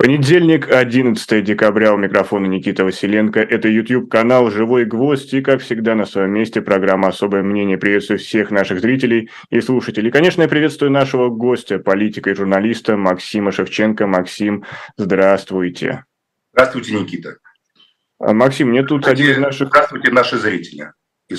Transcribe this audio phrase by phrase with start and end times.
[0.00, 3.40] Понедельник, 11 декабря, у микрофона Никита Василенко.
[3.40, 7.78] Это YouTube-канал «Живой гвоздь» и, как всегда, на своем месте программа «Особое мнение».
[7.78, 10.12] Приветствую всех наших зрителей и слушателей.
[10.12, 14.06] Конечно, я приветствую нашего гостя, политика и журналиста Максима Шевченко.
[14.06, 14.64] Максим,
[14.96, 16.04] здравствуйте.
[16.52, 17.38] Здравствуйте, Никита.
[18.20, 19.68] А, Максим, мне тут Здравствуйте, один из наших...
[19.70, 20.92] Здравствуйте, наши зрители.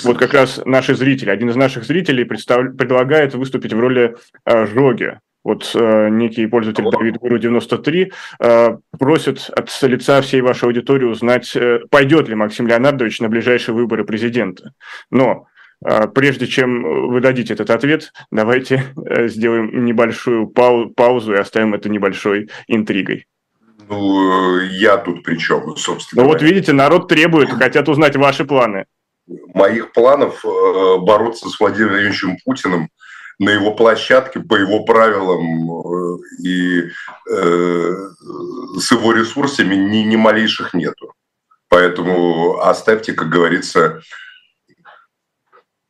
[0.04, 1.30] Вот как раз наши зрители.
[1.30, 2.76] Один из наших зрителей представ...
[2.76, 5.18] предлагает выступить в роли э, Жоги.
[5.42, 11.56] Вот э, некий пользователь Давид Гуру 93 э, просит от лица всей вашей аудитории узнать,
[11.56, 14.74] э, пойдет ли Максим Леонардович на ближайшие выборы президента.
[15.10, 15.46] Но
[15.84, 21.72] э, прежде чем вы дадите этот ответ, давайте э, сделаем небольшую пау- паузу и оставим
[21.72, 23.26] это небольшой интригой.
[23.88, 26.22] Ну, я тут при чем, собственно.
[26.22, 28.84] Ну вот видите, народ требует, хотят узнать ваши планы.
[29.54, 32.90] Моих планов э, бороться с Владимиром Владимировичем Путиным
[33.40, 37.96] на его площадке по его правилам э, и э,
[38.78, 41.14] с его ресурсами ни, ни малейших нету.
[41.68, 44.02] Поэтому оставьте, как говорится,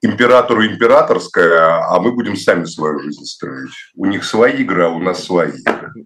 [0.00, 3.72] императору императорское, а мы будем сами свою жизнь строить.
[3.96, 5.52] У них свои игры, а у нас свои.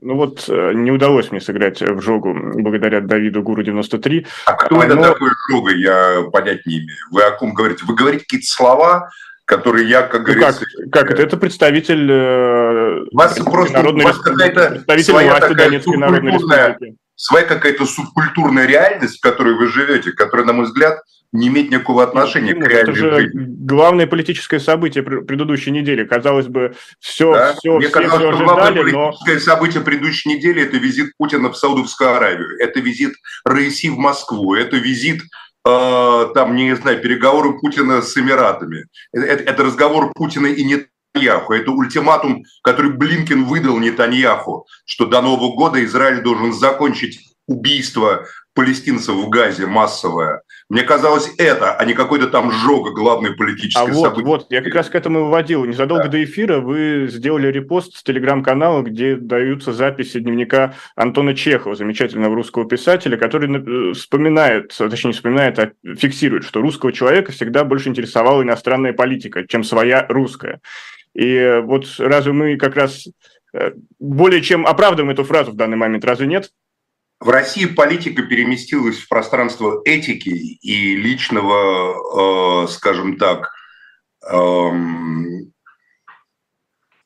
[0.01, 4.27] Ну вот э, не удалось мне сыграть в жогу благодаря Давиду Гуру 93.
[4.47, 4.83] А кто но...
[4.83, 6.99] это такой жога, я понять не имею.
[7.11, 7.85] Вы о ком говорите?
[7.85, 9.11] Вы говорите какие-то слова,
[9.45, 10.65] которые я, как ну, говорится...
[10.91, 11.23] Как, как это?
[11.23, 16.97] Это представитель э, вас просто, народной, у вас представитель власти Донецкой Народной Республики.
[17.17, 20.99] Своя какая-то субкультурная реальность, в которой вы живете, которая, на мой взгляд,
[21.31, 23.45] не имеет никакого отношения ну, к реальной Это же жизни.
[23.47, 26.05] главное политическое событие предыдущей недели.
[26.05, 27.55] Казалось бы, все, да?
[27.55, 29.11] все, Мне все, казалось, все ожидали, главное но...
[29.11, 34.55] политическое событие предыдущей недели– это визит Путина в Саудовскую Аравию, это визит Раиси в Москву,
[34.55, 35.23] это визит
[35.65, 38.87] там, не знаю, переговоры Путина с Эмиратами.
[39.13, 41.55] Это, это, это разговор Путина и Нетаньяху.
[41.55, 49.15] Это ультиматум, который Блинкин выдал Нетаньяху, что до Нового года Израиль должен закончить убийство палестинцев
[49.15, 50.43] в Газе массовое.
[50.75, 54.75] Мне казалось это, а не какой-то там жога главной политической а вот, Вот, я как
[54.75, 55.65] раз к этому выводил.
[55.65, 56.09] Незадолго да.
[56.09, 62.69] до эфира вы сделали репост с телеграм-канала, где даются записи дневника Антона Чехова, замечательного русского
[62.69, 68.43] писателя, который э, вспоминает, точнее не вспоминает, а фиксирует, что русского человека всегда больше интересовала
[68.43, 70.61] иностранная политика, чем своя русская.
[71.15, 73.07] И вот разве мы как раз
[73.53, 76.51] э, более чем оправдываем эту фразу в данный момент, разве нет?
[77.21, 83.51] В России политика переместилась в пространство этики и личного, э, скажем так,
[84.31, 84.71] э,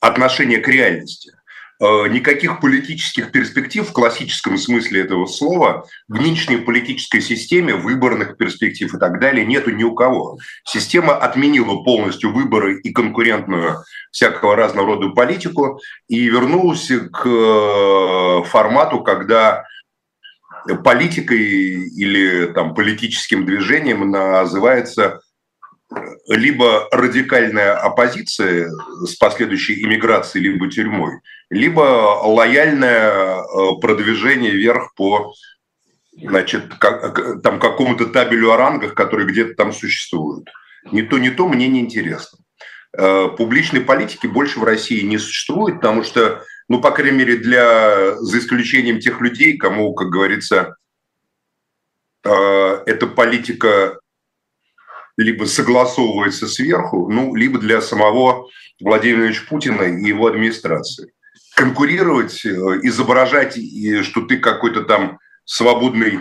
[0.01, 1.33] отношения к реальности.
[1.81, 8.93] Э, никаких политических перспектив в классическом смысле этого слова в нынешней политической системе, выборных перспектив
[8.93, 10.39] и так далее, нету ни у кого.
[10.65, 19.01] Система отменила полностью выборы и конкурентную всякого разного рода политику и вернулась к э, формату,
[19.01, 19.65] когда
[20.85, 25.21] политикой или там, политическим движением называется
[26.29, 28.71] либо радикальная оппозиция
[29.05, 31.21] с последующей иммиграцией, либо тюрьмой,
[31.51, 33.45] либо лояльное э,
[33.81, 35.33] продвижение вверх по
[36.21, 40.49] значит, как, там какому-то табелю о рангах, которые где-то там существуют.
[40.91, 42.39] Не то, не то, мне не интересно.
[42.97, 48.17] Э, публичной политики больше в России не существует, потому что ну, по крайней мере, для,
[48.17, 50.77] за исключением тех людей, кому, как говорится,
[52.25, 53.99] э, эта политика
[55.17, 58.49] либо согласовывается сверху, ну, либо для самого
[58.81, 61.13] Владимира Владимировича Путина и его администрации.
[61.57, 62.51] Конкурировать, э,
[62.83, 63.59] изображать,
[64.05, 66.21] что ты какой-то там свободный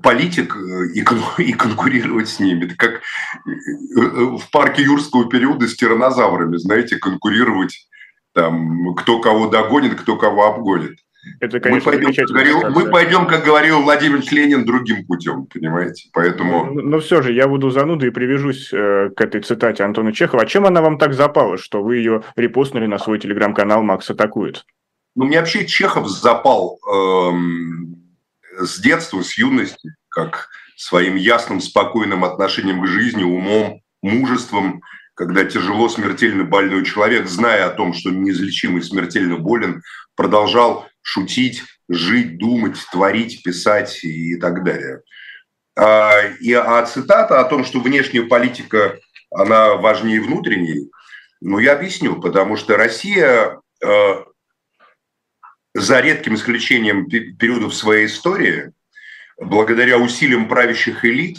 [0.00, 1.04] политик э, и,
[1.42, 2.66] и конкурировать с ними.
[2.66, 3.02] Это как
[3.44, 7.88] в парке юрского периода с тиранозаврами, знаете, конкурировать
[8.34, 10.98] там, кто кого догонит, кто кого обгонит.
[11.40, 16.10] Это, конечно, мы, пойдем, как говорил, мы пойдем, как говорил Владимир Ленин, другим путем, понимаете?
[16.12, 16.66] Поэтому...
[16.66, 20.12] Но, ну, но все же, я буду занудой и привяжусь э, к этой цитате Антона
[20.12, 20.42] Чехова.
[20.42, 24.66] А чем она вам так запала, что вы ее репостнули на свой телеграм-канал «Макс атакует»?
[25.14, 27.96] Ну, мне вообще Чехов запал эм,
[28.58, 34.82] с детства, с юности, как своим ясным, спокойным отношением к жизни, умом, мужеством,
[35.14, 39.82] когда тяжело смертельно больной человек, зная о том, что неизлечимый смертельно болен,
[40.16, 45.02] продолжал шутить, жить, думать, творить, писать и так далее.
[45.76, 48.98] А, и, а цитата о том, что внешняя политика,
[49.30, 50.90] она важнее внутренней,
[51.40, 54.24] ну, я объясню, потому что Россия а,
[55.74, 58.72] за редким исключением периодов своей истории,
[59.38, 61.38] благодаря усилиям правящих элит,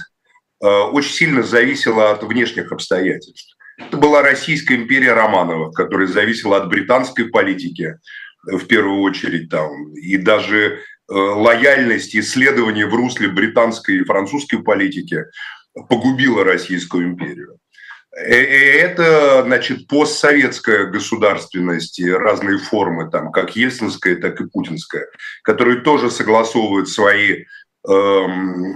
[0.62, 3.55] а, очень сильно зависела от внешних обстоятельств.
[3.78, 7.96] Это была Российская империя Романовых, которая зависела от британской политики,
[8.44, 15.26] в первую очередь там, и даже лояльность исследований в русле британской и французской политики
[15.90, 17.58] погубила Российскую империю.
[18.12, 25.08] Это, значит, постсоветская государственность и разные формы, там, как ельцинская, так и путинская,
[25.44, 27.44] которые тоже согласовывают свои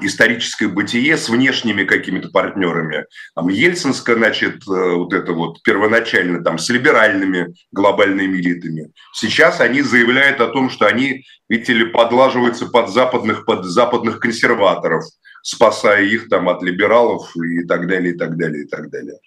[0.05, 3.05] историческое бытие с внешними какими-то партнерами.
[3.35, 8.91] Там Ельцинская, значит, э, вот это вот первоначально там с либеральными глобальными элитами.
[9.13, 15.03] Сейчас они заявляют о том, что они, видите ли, подлаживаются под западных, под западных консерваторов–
[15.41, 19.17] спасая их там от либералов и так далее, и так далее, и так далее.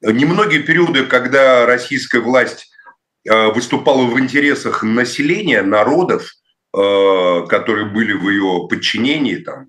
[0.00, 2.70] Немногие периоды, когда российская власть
[3.28, 6.32] э, выступала в интересах населения, народов,
[6.72, 9.66] которые были в ее подчинении, там,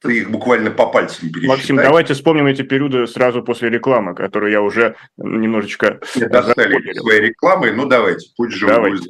[0.00, 1.56] ты их буквально по пальцам пересчитай.
[1.56, 6.00] Максим, давайте вспомним эти периоды сразу после рекламы, которую я уже немножечко...
[6.14, 9.08] Не достали своей рекламой, ну давайте, пусть же давайте.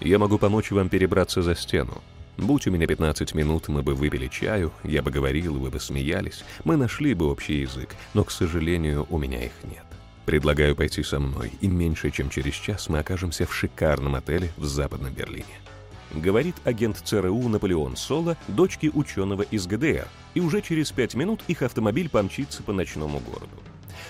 [0.00, 2.02] Я могу помочь вам перебраться за стену.
[2.38, 6.44] Будь у меня 15 минут, мы бы выпили чаю, я бы говорил, вы бы смеялись,
[6.64, 9.85] мы нашли бы общий язык, но, к сожалению, у меня их нет.
[10.26, 14.64] Предлагаю пойти со мной, и меньше чем через час мы окажемся в шикарном отеле в
[14.64, 15.44] Западном Берлине.
[16.12, 21.62] Говорит агент ЦРУ Наполеон Соло, дочке ученого из ГДР, и уже через пять минут их
[21.62, 23.56] автомобиль помчится по ночному городу.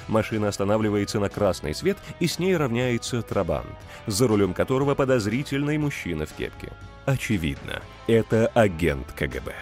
[0.09, 3.67] Машина останавливается на красный свет, и с ней равняется Трабант,
[4.07, 6.73] за рулем которого подозрительный мужчина в кепке.
[7.05, 9.55] Очевидно, это агент КГБ.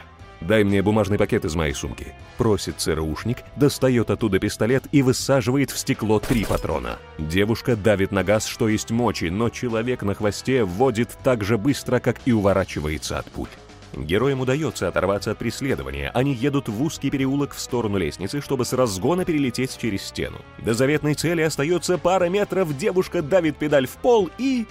[0.46, 5.78] «Дай мне бумажный пакет из моей сумки»,— просит ЦРУшник, достает оттуда пистолет и высаживает в
[5.78, 6.98] стекло три патрона.
[7.18, 11.98] Девушка давит на газ, что есть мочи, но человек на хвосте вводит так же быстро,
[11.98, 13.48] как и уворачивается от пуль.
[13.96, 16.10] Героям удается оторваться от преследования.
[16.12, 20.38] Они едут в узкий переулок в сторону лестницы, чтобы с разгона перелететь через стену.
[20.58, 24.66] До заветной цели остается пара метров, девушка давит педаль в пол и...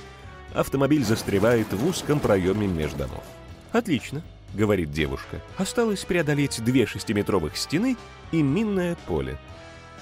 [0.54, 3.24] Автомобиль застревает в узком проеме между домов.
[3.72, 4.22] «Отлично»,—
[4.54, 5.42] говорит девушка.
[5.58, 7.98] «Осталось преодолеть две шестиметровых стены
[8.32, 9.38] и минное поле».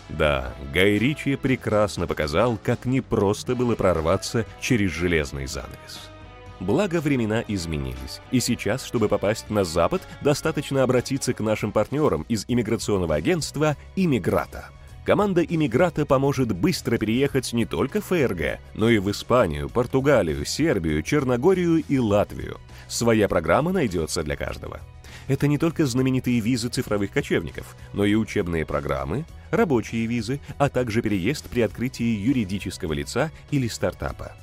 [0.09, 6.11] Да, Гай Ричи прекрасно показал, как непросто было прорваться через железный занавес.
[6.59, 12.45] Благо времена изменились, и сейчас, чтобы попасть на Запад, достаточно обратиться к нашим партнерам из
[12.47, 14.65] иммиграционного агентства «Иммиграта».
[15.03, 21.01] Команда «Иммиграта» поможет быстро переехать не только в ФРГ, но и в Испанию, Португалию, Сербию,
[21.01, 22.59] Черногорию и Латвию.
[22.91, 24.81] Своя программа найдется для каждого.
[25.29, 31.01] Это не только знаменитые визы цифровых кочевников, но и учебные программы, рабочие визы, а также
[31.01, 34.33] переезд при открытии юридического лица или стартапа.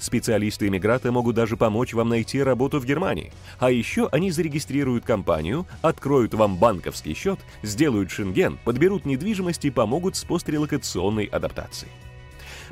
[0.00, 3.32] Специалисты иммиграта могут даже помочь вам найти работу в Германии.
[3.60, 10.16] А еще они зарегистрируют компанию, откроют вам банковский счет, сделают шенген, подберут недвижимость и помогут
[10.16, 11.92] с пострелокационной адаптацией.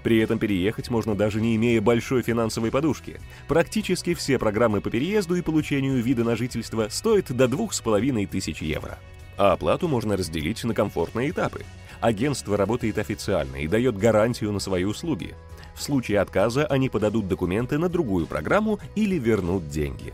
[0.03, 3.21] При этом переехать можно даже не имея большой финансовой подушки.
[3.49, 8.99] Практически все программы по переезду и получению вида на жительство стоят до 2500 евро.
[9.37, 11.65] А оплату можно разделить на комфортные этапы.
[12.01, 15.35] Агентство работает официально и дает гарантию на свои услуги.
[15.75, 20.13] В случае отказа они подадут документы на другую программу или вернут деньги.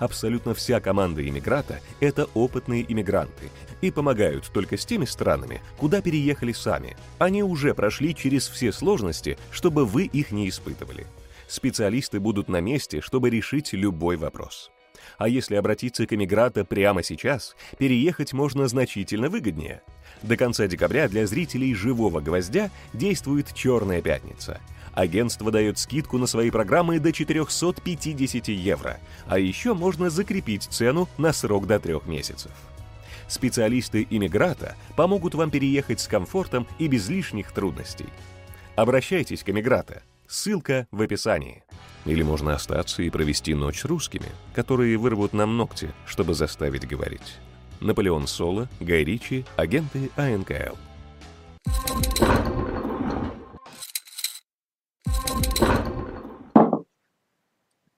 [0.00, 3.50] Абсолютно вся команда иммиграта– это опытные иммигранты
[3.82, 6.96] и помогают только с теми странами, куда переехали сами.
[7.18, 11.06] Они уже прошли через все сложности, чтобы вы их не испытывали.
[11.48, 14.70] Специалисты будут на месте, чтобы решить любой вопрос.
[15.18, 19.82] А если обратиться к иммиграта прямо сейчас, переехать можно значительно выгоднее.
[20.22, 24.60] До конца декабря для зрителей «Живого гвоздя» действует «Черная пятница»,
[24.92, 31.32] Агентство дает скидку на свои программы до 450 евро, а еще можно закрепить цену на
[31.32, 32.50] срок до трех месяцев.
[33.28, 38.08] Специалисты иммиграта помогут вам переехать с комфортом и без лишних трудностей.
[38.74, 40.02] Обращайтесь к иммиграта.
[40.26, 41.62] Ссылка в описании.
[42.04, 47.38] Или можно остаться и провести ночь с русскими, которые вырвут нам ногти, чтобы заставить говорить.
[47.80, 50.76] Наполеон Соло, Гай Ричи, агенты АНКЛ.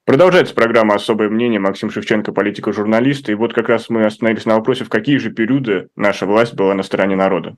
[0.05, 1.59] Продолжается программа «Особое мнение».
[1.59, 3.29] Максим Шевченко, политика-журналист.
[3.29, 6.75] И вот как раз мы остановились на вопросе, в какие же периоды наша власть была
[6.75, 7.57] на стороне народа.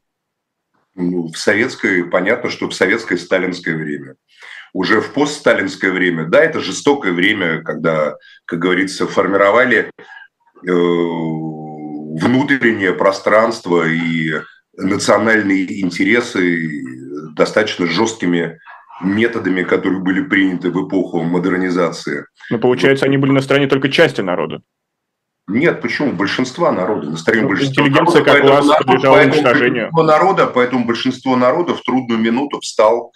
[0.94, 4.14] Ну, в советское, понятно, что в советское сталинское время.
[4.72, 9.90] Уже в постсталинское время, да, это жестокое время, когда, как говорится, формировали
[10.64, 10.70] э,
[12.20, 14.40] внутреннее пространство и
[14.76, 16.82] национальные интересы
[17.36, 18.58] достаточно жесткими
[19.02, 22.26] методами, которые были приняты в эпоху модернизации.
[22.50, 24.62] Но получается, они были на стороне только части народа.
[25.46, 26.12] Нет, почему?
[26.12, 27.10] Большинства народа.
[27.10, 29.90] На стороне ну, большинства Интеллигенция народа, как класс подлежала уничтожению.
[29.92, 33.12] Народа, поэтому большинство народа в трудную минуту встал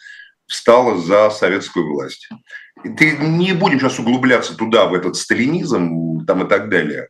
[0.49, 2.28] встала за советскую власть.
[2.97, 7.09] Ты не будем сейчас углубляться туда, в этот сталинизм там и так далее.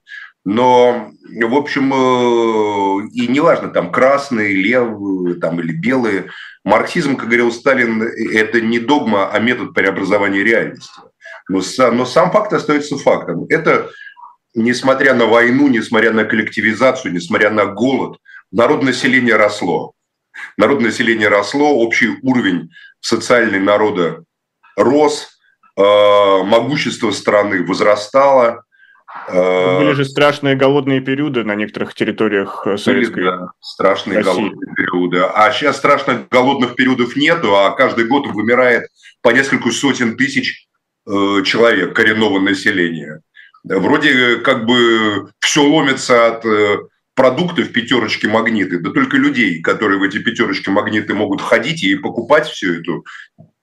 [0.51, 6.31] Но, в общем, э, и неважно, там красные, левые там, или белые,
[6.65, 11.03] марксизм, как говорил Сталин, это не догма, а метод преобразования реальности.
[11.51, 11.61] Но,
[11.93, 13.45] но сам факт остается фактом.
[13.51, 13.91] Это,
[14.55, 18.19] несмотря на войну, несмотря на коллективизацию, несмотря на голод,
[18.51, 19.93] народ населения росло.
[20.57, 24.25] Народ населения росло, общий уровень социальный народа
[24.77, 25.29] рос,
[25.77, 28.65] э, могущество страны возрастало,
[29.31, 34.31] Были же страшные голодные периоды на некоторых территориях э, Советской Были, да, страшные России.
[34.31, 35.19] голодные периоды.
[35.21, 38.89] А сейчас страшных голодных периодов нету, а каждый год вымирает
[39.23, 40.67] по несколько сотен тысяч
[41.07, 43.21] э, человек коренного населения.
[43.65, 46.45] Вроде как бы все ломится от
[47.19, 52.47] продуктов пятерочки магниты, да только людей, которые в эти пятерочки магниты могут входить и покупать
[52.47, 53.05] всю эту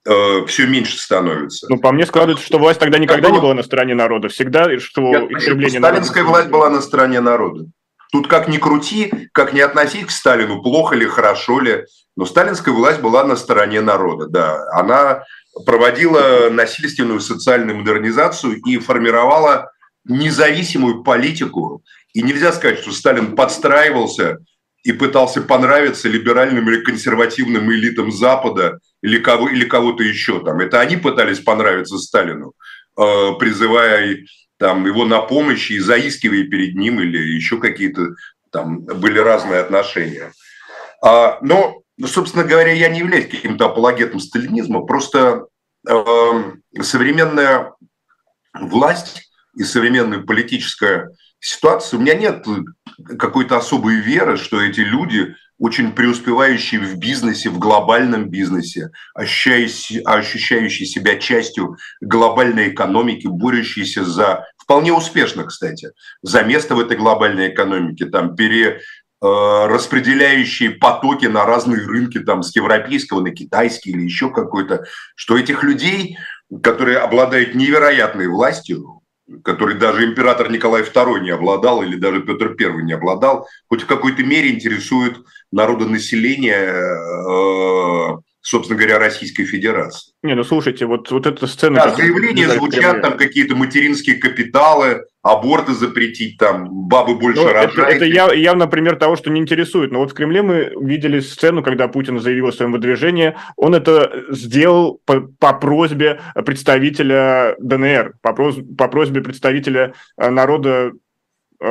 [0.06, 1.68] э, все меньше становится.
[1.70, 3.36] Ну, по мне складывается, что власть тогда никогда было...
[3.36, 4.30] не была на стороне народа.
[4.30, 6.38] Всегда, что Я истребление Сталинская народа...
[6.38, 7.66] власть была на стороне народа.
[8.12, 11.86] Тут как ни крути, как не относить к Сталину, плохо ли, хорошо ли,
[12.16, 14.64] но сталинская власть была на стороне народа, да.
[14.72, 15.24] Она
[15.66, 19.72] проводила насильственную социальную модернизацию и формировала
[20.06, 21.84] независимую политику.
[22.14, 24.38] И нельзя сказать, что Сталин подстраивался
[24.86, 30.60] и пытался понравиться либеральным или консервативным элитам Запада или, кого, или кого-то еще там.
[30.60, 32.54] Это они пытались понравиться Сталину,
[32.96, 33.02] э,
[33.40, 34.18] призывая
[34.58, 38.10] там, его на помощь и заискивая перед ним или еще какие-то
[38.52, 40.32] там были разные отношения.
[41.04, 45.48] А, но, собственно говоря, я не являюсь каким-то апологетом сталинизма, просто
[45.90, 45.94] э,
[46.82, 47.74] современная
[48.54, 51.10] власть и современная политическая
[51.46, 52.46] ситуация, у меня нет
[53.20, 60.88] какой-то особой веры, что эти люди, очень преуспевающие в бизнесе, в глобальном бизнесе, ощущающие, ощущающие
[60.88, 68.08] себя частью глобальной экономики, борющиеся за, вполне успешно, кстати, за место в этой глобальной экономике,
[68.08, 68.80] там, пере, э,
[69.22, 74.84] распределяющие потоки на разные рынки, там, с европейского на китайский или еще какой-то,
[75.16, 76.18] что этих людей,
[76.64, 78.95] которые обладают невероятной властью,
[79.44, 83.88] который даже император Николай II не обладал или даже Петр I не обладал, хоть в
[83.88, 85.18] какой-то мере интересует
[85.52, 90.14] народонаселение, э, собственно говоря, Российской Федерации.
[90.22, 91.78] Не, ну слушайте, вот, вот эта сцена...
[91.78, 97.74] Да, заявления звучат, там какие-то материнские капиталы, аборты запретить, там, бабы больше ну, рожают.
[97.74, 99.92] Это, это яв, явно пример того, что не интересует.
[99.92, 103.36] Но вот в Кремле мы видели сцену, когда Путин заявил о своем выдвижении.
[103.56, 110.92] Он это сделал по, по просьбе представителя ДНР, по, прос, по просьбе представителя э, народа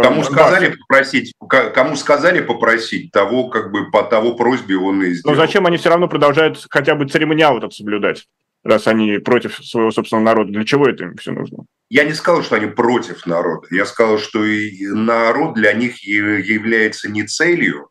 [0.02, 5.36] Кому сказали попросить, кому сказали попросить, того как бы по того просьбе он и сделал.
[5.36, 8.26] Но зачем они все равно продолжают хотя бы церемониал этот соблюдать?
[8.64, 10.52] раз они против своего собственного народа.
[10.52, 11.66] Для чего это им все нужно?
[11.90, 13.68] Я не сказал, что они против народа.
[13.70, 17.90] Я сказал, что и народ для них является не целью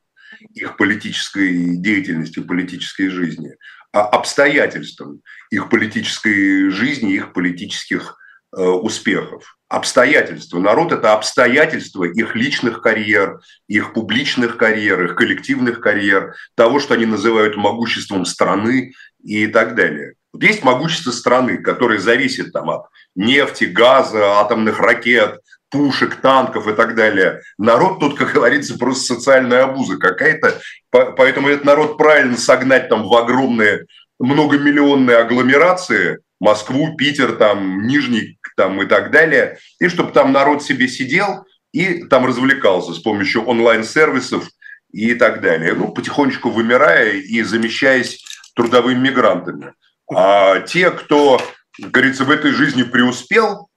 [0.53, 3.51] их политической деятельности, политической жизни,
[3.93, 8.17] а обстоятельством их политической жизни, их политических
[8.55, 9.57] э, успехов.
[9.73, 10.59] Обстоятельства.
[10.59, 17.07] Народ– это обстоятельства их личных карьер, их публичных карьер, их коллективных карьер, того, что они
[17.07, 20.13] называют могуществом страны и так далее.
[20.31, 25.39] Вот есть могущество страны, которое зависит там, от нефти, газа, атомных ракет,
[25.71, 27.41] пушек, танков и так далее.
[27.57, 30.61] Народ тут, как говорится, просто социальная обуза какая-то.
[30.91, 33.87] Поэтому этот народ правильно согнать там в огромные
[34.19, 40.87] многомиллионные агломерации, Москву, Питер, там, Нижний там, и так далее, и чтобы там народ себе
[40.87, 44.47] сидел и там развлекался с помощью онлайн-сервисов
[44.91, 45.73] и так далее.
[45.73, 48.23] Ну, потихонечку вымирая и замещаясь
[48.55, 49.73] трудовыми мигрантами.
[50.13, 51.41] А те, кто,
[51.79, 53.69] говорится, в этой жизни преуспел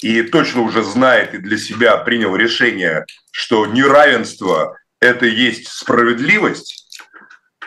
[0.00, 6.79] и точно уже знает и для себя принял решение, что неравенство– это есть справедливость,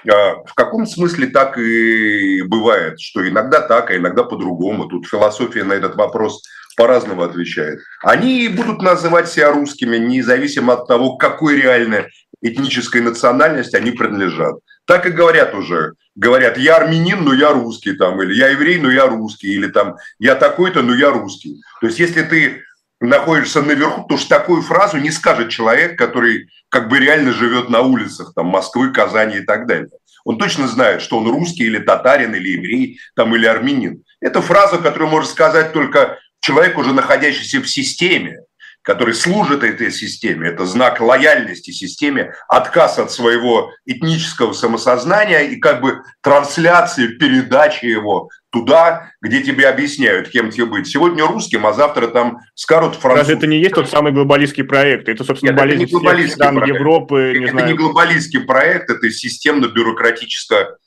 [0.05, 4.85] в каком смысле так и бывает, что иногда так, а иногда по-другому.
[4.85, 6.43] Тут философия на этот вопрос
[6.75, 7.79] по-разному отвечает.
[8.01, 12.07] Они будут называть себя русскими, независимо от того, какой реальной
[12.41, 14.55] этнической национальности они принадлежат.
[14.85, 15.93] Так и говорят уже.
[16.15, 19.95] Говорят, я армянин, но я русский, там, или я еврей, но я русский, или там,
[20.19, 21.61] я такой-то, но я русский.
[21.79, 22.63] То есть, если ты
[23.07, 27.81] находишься наверху, то уж такую фразу не скажет человек, который как бы реально живет на
[27.81, 29.89] улицах там, Москвы, Казани и так далее.
[30.25, 34.03] Он точно знает, что он русский или татарин, или еврей, там, или армянин.
[34.21, 38.39] Это фраза, которую может сказать только человек, уже находящийся в системе,
[38.83, 45.81] который служит этой системе, это знак лояльности системе, отказ от своего этнического самосознания и как
[45.81, 50.87] бы трансляции, передачи его туда, где тебе объясняют, кем тебе быть.
[50.87, 53.33] Сегодня русским, а завтра там скажут французским.
[53.33, 56.35] Даже это не есть тот самый глобалистский проект, это, собственно, Нет, болезнь это не глобалистский
[56.35, 56.75] стран проект.
[56.75, 57.35] Европы.
[57.35, 57.67] Не это знаю.
[57.67, 60.77] не глобалистский проект, это системно-бюрократическое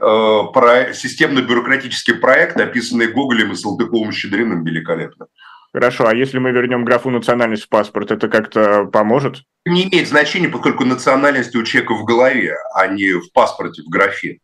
[0.00, 5.26] э, системно-бюрократический проект, описанный Гоголем и Салтыковым-Щедриным великолепно.
[5.72, 9.42] Хорошо, а если мы вернем графу национальность в паспорт, это как-то поможет?
[9.66, 14.38] Не имеет значения, поскольку национальность у человека в голове, а не в паспорте, в графе.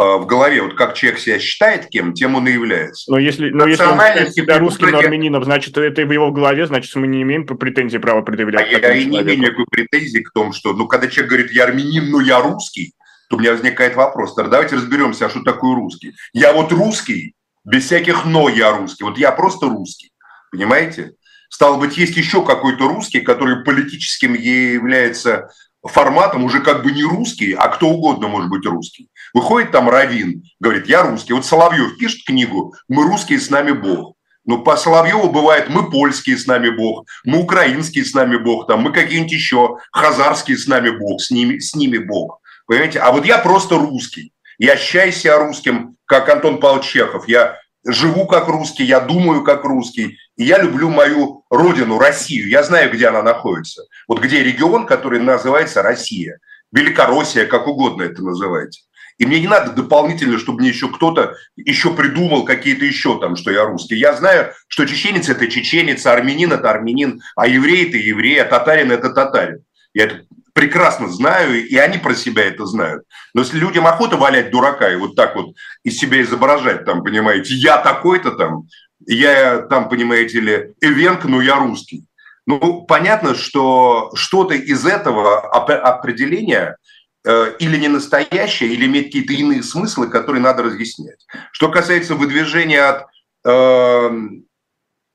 [0.00, 3.10] А, в голове, вот как человек себя считает кем, тем он и является.
[3.10, 6.94] Но если, но если он считает себя русским армянином, значит, это в его голове, значит,
[6.94, 8.72] мы не имеем претензий права предъявлять.
[8.72, 11.64] А я и не имею никакой претензии к тому, что, ну, когда человек говорит, я
[11.64, 12.94] армянин, но я русский,
[13.28, 16.14] то у меня возникает вопрос, тогда давайте разберемся, а что такое русский.
[16.32, 20.12] Я вот русский, без всяких «но» я русский, вот я просто русский.
[20.52, 21.14] Понимаете?
[21.50, 25.50] Стало быть, есть еще какой-то русский, который политическим является
[25.84, 29.08] форматом уже как бы не русский, а кто угодно может быть русский.
[29.32, 31.32] Выходит там Равин, говорит, я русский.
[31.32, 34.16] Вот Соловьев пишет книгу «Мы русские, с нами Бог».
[34.44, 38.80] Но по Соловьеву бывает «Мы польские, с нами Бог», «Мы украинские, с нами Бог», там,
[38.80, 42.40] «Мы какие-нибудь еще хазарские, с нами Бог», «С ними, с ними Бог».
[42.66, 43.00] Понимаете?
[43.00, 44.32] А вот я просто русский.
[44.58, 47.28] Я себя русским, как Антон Павлович Чехов.
[47.28, 47.56] Я
[47.88, 52.48] живу как русский, я думаю как русский, и я люблю мою родину, Россию.
[52.48, 53.84] Я знаю, где она находится.
[54.06, 56.38] Вот где регион, который называется Россия.
[56.70, 58.82] Великороссия, как угодно это называйте.
[59.16, 63.50] И мне не надо дополнительно, чтобы мне еще кто-то еще придумал какие-то еще там, что
[63.50, 63.96] я русский.
[63.96, 68.44] Я знаю, что чеченец– это чеченец, а армянин– это армянин, а еврей– это еврей, а
[68.44, 69.64] татарин– это татарин.
[69.92, 70.20] Я это
[70.58, 73.04] прекрасно знаю, и они про себя это знают.
[73.32, 77.54] Но если людям охота валять дурака и вот так вот из себя изображать, там, понимаете,
[77.54, 78.64] я такой-то там,
[79.06, 82.06] я там, понимаете ли, эвенк, но я русский.
[82.44, 86.76] Ну, понятно, что что-то из этого определения
[87.24, 91.24] э, или не настоящее, или имеет какие-то иные смыслы, которые надо разъяснять.
[91.52, 93.06] Что касается выдвижения от
[93.44, 94.10] э,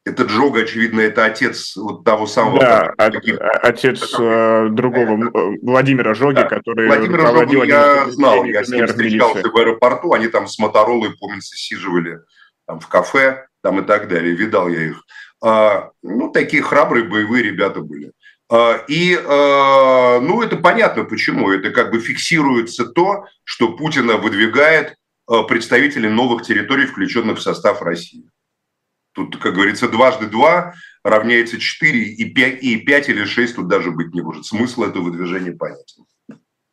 [0.05, 2.59] это Джога, очевидно, это отец вот того самого...
[2.59, 6.87] Да, таких, отец э, другого э, Владимира Жоги, да, который...
[6.87, 11.55] Владимира Жогу я знал, я с ним встречался в аэропорту, они там с Моторолой, помнится,
[11.55, 12.19] сиживали
[12.67, 15.03] там в кафе там и так далее, видал я их.
[15.41, 18.11] А, ну, такие храбрые боевые ребята были.
[18.51, 21.49] А, и, а, ну, это понятно почему.
[21.51, 24.95] Это как бы фиксируется то, что Путина выдвигает
[25.27, 28.29] а, представители новых территорий, включенных в состав России.
[29.13, 30.73] Тут, как говорится, дважды два
[31.03, 34.45] равняется четыре, и пять, и пять или шесть тут даже быть не может.
[34.45, 36.05] Смысл этого выдвижения понятен.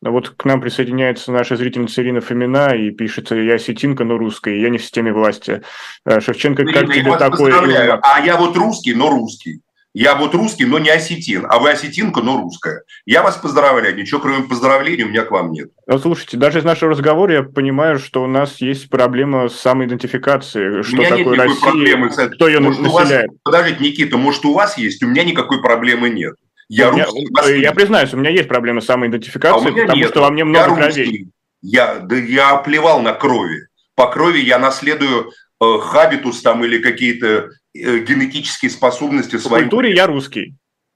[0.03, 4.59] Ну вот к нам присоединяется наша зрительница Ирина Фомина и пишет, я осетинка, но русская,
[4.59, 5.61] я не в системе власти.
[6.05, 7.99] Э, Шевченко, Ирина, как тебе такое?
[8.01, 9.61] А я вот русский, но русский.
[9.93, 12.83] Я вот русский, но не осетин, а вы осетинка, но русская.
[13.05, 15.69] Я вас поздравляю, ничего кроме поздравлений у меня к вам нет.
[15.85, 20.83] Ну, слушайте, даже из нашего разговора я понимаю, что у нас есть проблема с самоидентификацией.
[20.83, 22.09] Что у меня такое нет Россия, проблемы.
[22.09, 23.27] Кто ее может, населяет?
[23.27, 25.03] Вас, подождите, Никита, может у вас есть?
[25.03, 26.35] У меня никакой проблемы нет.
[26.69, 30.09] Я, меня, русский, я признаюсь, у меня есть проблема с самоидентификацией, а потому нет.
[30.09, 31.27] что во мне много я кровей.
[31.61, 33.67] Я, да, я плевал на крови.
[33.95, 39.63] По крови я наследую э, хабитус там или какие-то генетические способности По своим.
[39.69, 40.55] культуре я русский.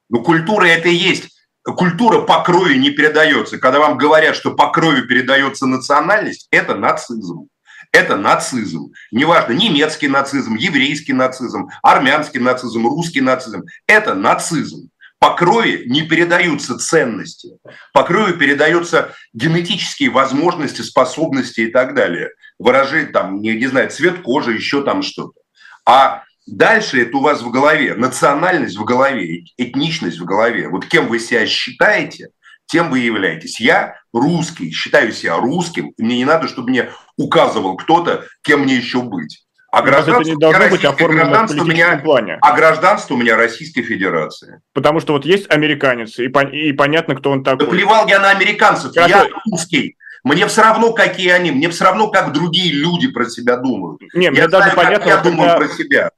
[0.09, 1.29] Ну, культура это и есть.
[1.63, 3.57] Культура по крови не передается.
[3.57, 7.47] Когда вам говорят, что по крови передается национальность, это нацизм.
[7.91, 8.91] Это нацизм.
[9.11, 13.63] Неважно, немецкий нацизм, еврейский нацизм, армянский нацизм, русский нацизм.
[13.87, 14.89] Это нацизм.
[15.17, 17.49] По крови не передаются ценности.
[17.93, 22.29] По крови передаются генетические возможности, способности и так далее.
[22.59, 25.39] Выражать там, не, не знаю, цвет кожи, еще там что-то.
[25.87, 30.69] А Дальше это у вас в голове, национальность в голове, этничность в голове.
[30.69, 32.29] Вот кем вы себя считаете,
[32.67, 33.59] тем вы являетесь.
[33.59, 39.01] Я русский, считаю себя русским, мне не надо, чтобы мне указывал кто-то, кем мне еще
[39.01, 39.45] быть.
[39.71, 42.37] А гражданство, это не должно быть гражданство в меня, плане.
[42.41, 44.61] А гражданство у меня Российской Федерации.
[44.71, 47.65] Потому что вот есть американец, и, пон, и понятно, кто он такой.
[47.65, 49.09] Да плевал я на американцев, Хорошо.
[49.09, 49.97] я русский.
[50.23, 54.01] Мне все равно, какие они, мне все равно, как другие люди про себя думают.
[54.13, 56.11] Не, мне я даже знаю, понятно, как я думаю про себя.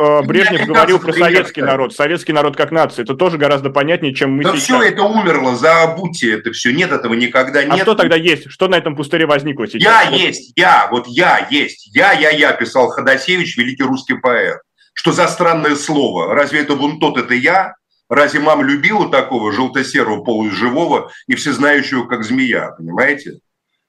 [0.00, 1.92] Э, Брежнев говорил про советский народ.
[1.92, 3.02] Советский народ как нация.
[3.02, 4.62] Это тоже гораздо понятнее, чем мы да сейчас.
[4.62, 6.72] все это умерло, забудьте это все.
[6.72, 7.72] Нет этого никогда а нет.
[7.74, 8.48] А что тогда есть?
[8.48, 9.82] Что на этом пустыре возникло сейчас?
[9.82, 11.90] Я есть, я, вот я есть.
[11.92, 14.60] Я, я, я, писал Ходосевич, великий русский поэт.
[14.94, 16.32] Что за странное слово?
[16.32, 17.74] Разве это вон тот, это я?
[18.08, 23.40] Разве мама любила такого желто-серого полуживого и всезнающего, как змея, понимаете?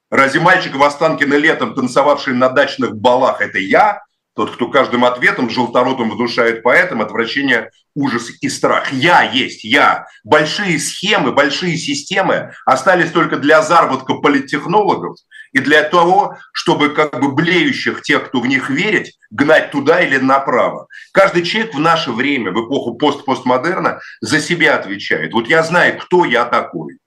[0.09, 4.01] Разве мальчик в Останкино летом, танцевавший на дачных балах, это я?
[4.35, 8.91] Тот, кто каждым ответом желторотом внушает поэтам отвращение, ужас и страх.
[8.93, 10.07] Я есть, я.
[10.23, 15.17] Большие схемы, большие системы остались только для заработка политтехнологов
[15.51, 20.17] и для того, чтобы как бы блеющих тех, кто в них верит, гнать туда или
[20.17, 20.87] направо.
[21.11, 25.33] Каждый человек в наше время, в эпоху пост-постмодерна, за себя отвечает.
[25.33, 26.99] Вот я знаю, кто я такой.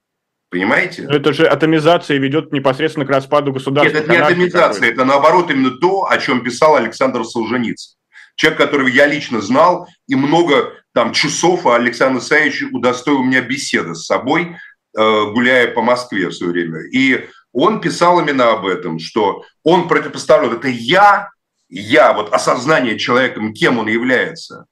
[0.52, 1.04] Понимаете?
[1.08, 3.94] Но это же атомизация ведет непосредственно к распаду государства.
[3.94, 7.96] Нет, это не атомизация, это наоборот именно то, о чем писал Александр Солженицын.
[8.36, 13.94] Человек, которого я лично знал, и много там часов а Александр Исаевич удостоил меня беседы
[13.94, 14.54] с собой,
[14.94, 16.80] э, гуляя по Москве в свое время.
[16.82, 21.30] И он писал именно об этом, что он противопоставлял, это я,
[21.70, 24.66] я, вот осознание человеком, кем он является.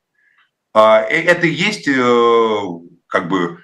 [0.74, 2.60] А, э, это и есть э,
[3.06, 3.60] как бы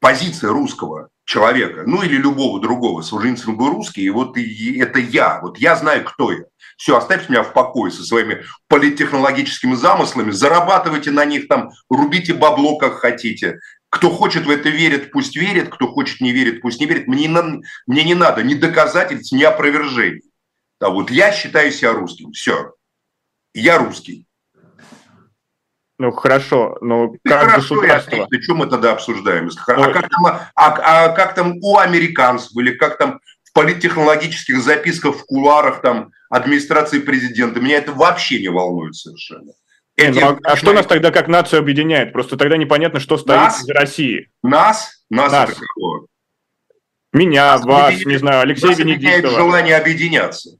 [0.00, 3.02] позиция русского человека, ну или любого другого.
[3.02, 6.44] Солженицын был русский, и вот это я, вот я знаю, кто я.
[6.76, 12.76] Все, оставьте меня в покое со своими политтехнологическими замыслами, зарабатывайте на них там, рубите бабло,
[12.76, 13.60] как хотите.
[13.88, 17.06] Кто хочет в это верит, пусть верит, кто хочет не верит, пусть не верит.
[17.06, 17.28] Мне,
[17.86, 20.22] мне не надо ни доказательств, ни опровержений.
[20.80, 22.74] Да, вот я считаю себя русским, все.
[23.54, 24.26] Я русский.
[25.98, 28.26] Ну хорошо, но Ты как хорошо, государство...
[28.30, 29.48] Я, что мы тогда обсуждаем?
[29.66, 34.60] А, ну, как там, а, а как там у американцев или как там в политтехнологических
[34.60, 37.60] записках в куларах там администрации президента?
[37.60, 39.52] Меня это вообще не волнует совершенно.
[39.96, 42.12] Эти, ну, а, а что нас тогда как нацию объединяет?
[42.12, 43.62] Просто тогда непонятно, что стоит нас?
[43.62, 44.28] из России.
[44.42, 45.04] Нас?
[45.08, 45.50] Нас, нас.
[45.50, 46.06] это кого?
[47.12, 49.36] Меня, нас вас, не знаю, Алексея Венедиктова.
[49.36, 50.58] желание объединяться.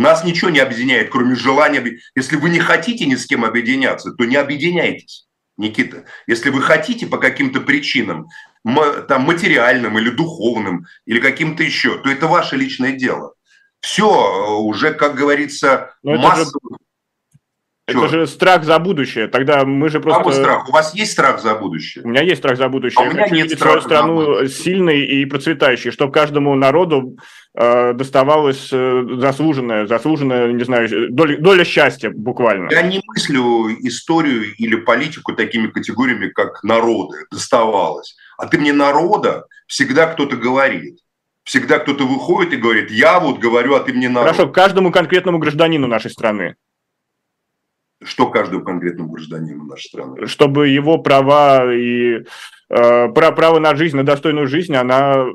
[0.00, 2.00] Нас ничего не объединяет, кроме желания.
[2.16, 6.06] Если вы не хотите ни с кем объединяться, то не объединяйтесь, Никита.
[6.26, 8.28] Если вы хотите по каким-то причинам,
[8.64, 13.34] там материальным или духовным, или каким-то еще, то это ваше личное дело.
[13.80, 16.44] Все, уже, как говорится, масса...
[16.44, 16.78] Же
[17.90, 19.26] это же страх за будущее.
[19.28, 20.18] Тогда мы же просто...
[20.20, 20.68] Какой страх?
[20.68, 22.04] У вас есть страх за будущее?
[22.04, 23.04] У меня есть страх за будущее.
[23.04, 27.16] А у меня хочу нет свою страну сильной и процветающей, чтобы каждому народу
[27.54, 32.70] э, доставалось э, заслуженное, заслуженное, не знаю, доля, доля счастья буквально.
[32.70, 38.16] Я не мыслю историю или политику такими категориями, как народы, доставалось.
[38.38, 40.98] А ты мне народа всегда кто-то говорит.
[41.44, 44.36] Всегда кто-то выходит и говорит, я вот говорю, а ты мне народ.
[44.36, 46.54] Хорошо, каждому конкретному гражданину нашей страны.
[48.02, 50.26] Что каждому конкретному гражданину нашей страны?
[50.26, 52.24] Чтобы его права и
[52.70, 55.26] э, право на жизнь, на достойную жизнь, она,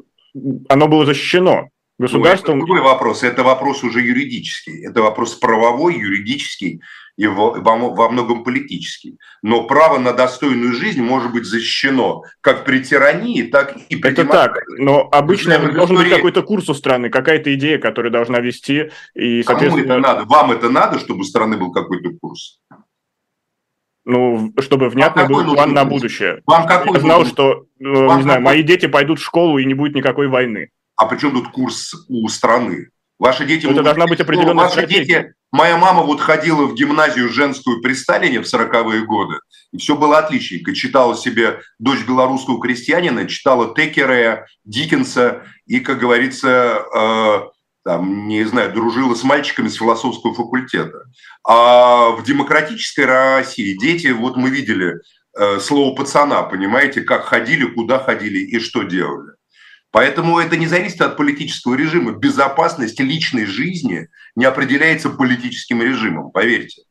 [0.70, 2.60] оно было защищено государством.
[2.60, 3.24] Ну, это другой вопрос.
[3.24, 4.86] Это вопрос уже юридический.
[4.86, 6.82] Это вопрос правовой, юридический
[7.18, 9.18] и во, во многом политический.
[9.42, 14.26] Но право на достойную жизнь может быть защищено как при тирании, так и при Это
[14.26, 16.10] так, но обычно Например, должен истории...
[16.10, 18.92] быть какой-то курс у страны, какая-то идея, которая должна вести.
[19.14, 19.88] И, соответственно...
[19.88, 20.26] Кому это надо?
[20.26, 22.60] Вам это надо, чтобы у страны был какой-то курс?
[24.04, 26.44] Ну, чтобы внятно был план на будущее.
[26.46, 29.66] Вам какой Я знал, что, э, Вам не знаю, мои дети пойдут в школу и
[29.66, 30.70] не будет никакой войны.
[30.96, 32.90] А при чем тут курс у страны?
[33.18, 33.66] Ваши дети...
[33.66, 35.34] Это должна быть определенная Ваши дети...
[35.52, 39.36] Моя мама вот ходила в гимназию женскую при Сталине в 40-е годы,
[39.72, 40.76] и все было отличненько.
[40.76, 47.40] Читала себе «Дочь белорусского крестьянина», читала Текера, Диккенса и, как говорится, э,
[47.86, 51.06] там, не знаю, дружила с мальчиками с философского факультета.
[51.48, 54.96] А в демократической России дети, вот мы видели
[55.38, 59.35] э, слово пацана, понимаете, как ходили, куда ходили и что делали.
[59.96, 62.12] Поэтому это не зависит от политического режима.
[62.12, 66.82] Безопасность личной жизни не определяется политическим режимом, поверьте.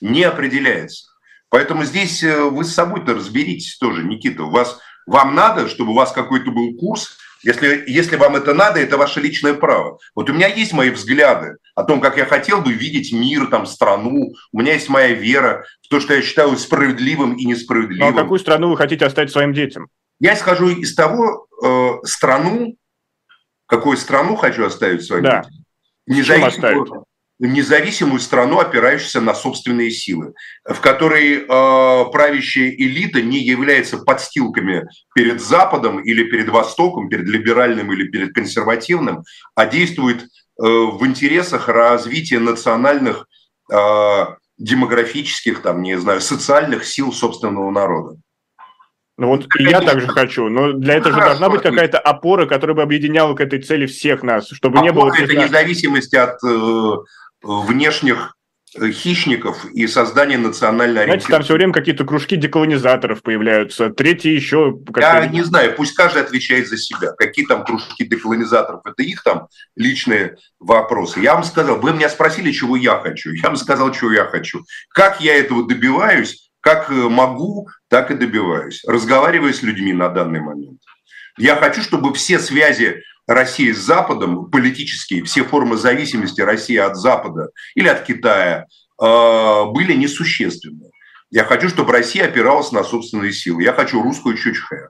[0.00, 1.06] Не определяется.
[1.48, 4.44] Поэтому здесь э, вы с собой-то разберитесь тоже, Никита.
[4.44, 7.16] У вас, вам надо, чтобы у вас какой-то был курс.
[7.42, 9.98] Если, если вам это надо, это ваше личное право.
[10.14, 13.66] Вот у меня есть мои взгляды о том, как я хотел бы видеть мир, там,
[13.66, 14.32] страну.
[14.52, 18.14] У меня есть моя вера в то, что я считаю справедливым и несправедливым.
[18.14, 19.88] Ну, а какую страну вы хотите оставить своим детям?
[20.20, 22.76] Я исхожу из того, э, страну,
[23.66, 25.42] какую страну хочу оставить своим да.
[26.06, 27.06] Независимую,
[27.38, 31.44] независимую страну, опирающуюся на собственные силы, в которой э,
[32.12, 39.24] правящая элита не является подстилками перед Западом или перед Востоком, перед либеральным или перед консервативным,
[39.54, 40.26] а действует э,
[40.58, 43.26] в интересах развития национальных,
[43.72, 44.24] э,
[44.56, 48.16] демографических, там, не знаю, социальных сил собственного народа.
[49.16, 52.74] Ну вот и я также хочу, но для этого же должна быть какая-то опора, которая
[52.74, 55.12] бы объединяла к этой цели всех нас, чтобы опора не было...
[55.16, 56.90] это независимость от э,
[57.42, 58.34] внешних
[58.76, 64.76] Э, хищников и создание национальной Знаете, там все время какие-то кружки деколонизаторов появляются, третьи еще...
[64.96, 67.12] Я не знаю, пусть каждый отвечает за себя.
[67.12, 69.46] Какие там кружки деколонизаторов, это их там
[69.76, 71.20] личные вопросы.
[71.20, 73.30] Я вам сказал, вы меня спросили, чего я хочу.
[73.30, 74.64] Я вам сказал, чего я хочу.
[74.88, 78.82] Как я этого добиваюсь, как э, могу, так и добиваюсь.
[78.86, 80.80] Разговариваю с людьми на данный момент.
[81.36, 87.50] Я хочу, чтобы все связи России с Западом, политические, все формы зависимости России от Запада
[87.74, 88.64] или от Китая
[88.98, 90.90] э, были несущественны.
[91.30, 93.62] Я хочу, чтобы Россия опиралась на собственные силы.
[93.62, 94.88] Я хочу русскую чучхэ.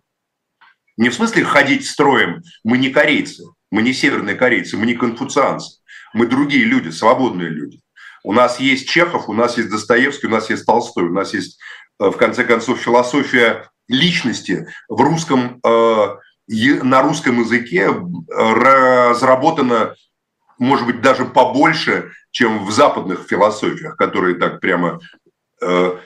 [0.97, 2.43] Не в смысле ходить строем.
[2.63, 5.81] Мы не корейцы, мы не северные корейцы, мы не конфуцианцы.
[6.13, 7.81] Мы другие люди, свободные люди.
[8.25, 11.61] У нас есть Чехов, у нас есть Достоевский, у нас есть Толстой, у нас есть,
[12.01, 16.07] э, в конце концов, философия личности в русском э,
[16.47, 17.89] на русском языке
[18.29, 19.95] разработано,
[20.59, 25.01] может быть, даже побольше, чем в западных философиях, которые так прямо
[25.63, 25.97] э,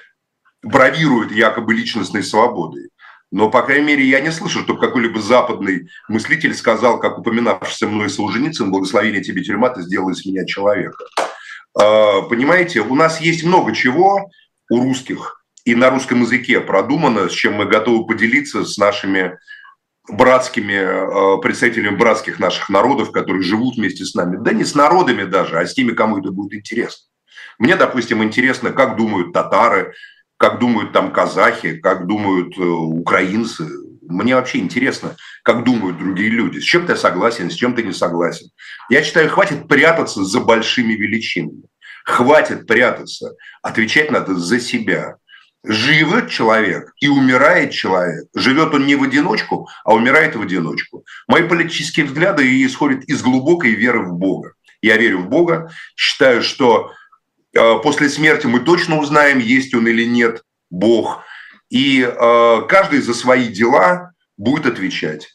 [0.62, 2.90] бравируют якобы личностной свободой.
[3.30, 8.08] Но, по крайней мере, я не слышу, чтобы какой-либо западный мыслитель сказал, как упоминавшийся мной
[8.08, 11.04] Солженицын, благословение тебе тюрьма, ты сделал из меня человека.
[11.76, 14.30] Э, понимаете, у нас есть много чего
[14.70, 19.38] у русских и на русском языке продумано, с чем мы готовы поделиться с нашими
[20.08, 24.38] братскими э, представителями братских наших народов, которые живут вместе с нами.
[24.40, 27.06] Да не с народами даже, а с теми, кому это будет интересно.
[27.58, 29.92] Мне, допустим, интересно, как думают татары,
[30.38, 33.66] как думают там казахи, как думают э, украинцы.
[34.08, 36.58] Мне вообще интересно, как думают другие люди.
[36.58, 38.48] С чем ты согласен, с чем ты не согласен.
[38.90, 41.62] Я считаю, хватит прятаться за большими величинами.
[42.04, 43.34] Хватит прятаться.
[43.62, 45.16] Отвечать надо за себя
[45.64, 48.26] живет человек и умирает человек.
[48.34, 51.04] Живет он не в одиночку, а умирает в одиночку.
[51.26, 54.52] Мои политические взгляды исходят из глубокой веры в Бога.
[54.80, 56.92] Я верю в Бога, считаю, что
[57.52, 61.24] э, после смерти мы точно узнаем, есть он или нет Бог.
[61.70, 65.28] И э, каждый за свои дела будет отвечать.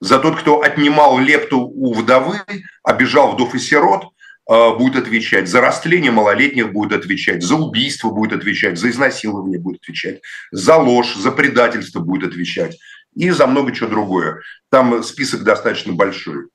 [0.00, 2.40] За тот, кто отнимал лепту у вдовы,
[2.82, 4.08] обижал вдов и сирот–
[4.50, 9.82] Э, будет отвечать, за растление малолетних будет отвечать, за убийство будет отвечать, за изнасилование будет
[9.82, 12.78] отвечать, за ложь, за предательство будет отвечать
[13.14, 14.40] и за много чего другое.
[14.70, 16.46] Там список достаточно большой.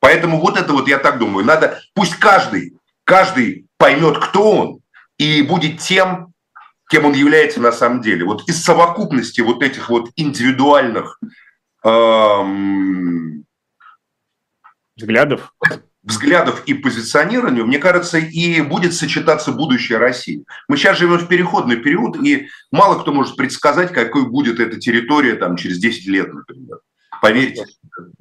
[0.00, 4.80] Поэтому вот это вот я так думаю, надо, пусть каждый, каждый поймет, кто он,
[5.18, 6.32] и будет тем,
[6.88, 8.24] кем он является на самом деле.
[8.24, 11.20] Вот из совокупности вот этих вот индивидуальных
[11.84, 13.44] эм,
[14.96, 15.54] взглядов,
[16.02, 20.44] взглядов и позиционированию, мне кажется, и будет сочетаться будущее России.
[20.66, 25.34] Мы сейчас живем в переходный период, и мало кто может предсказать, какой будет эта территория
[25.34, 26.78] там, через 10 лет, например.
[27.20, 27.66] Поверьте.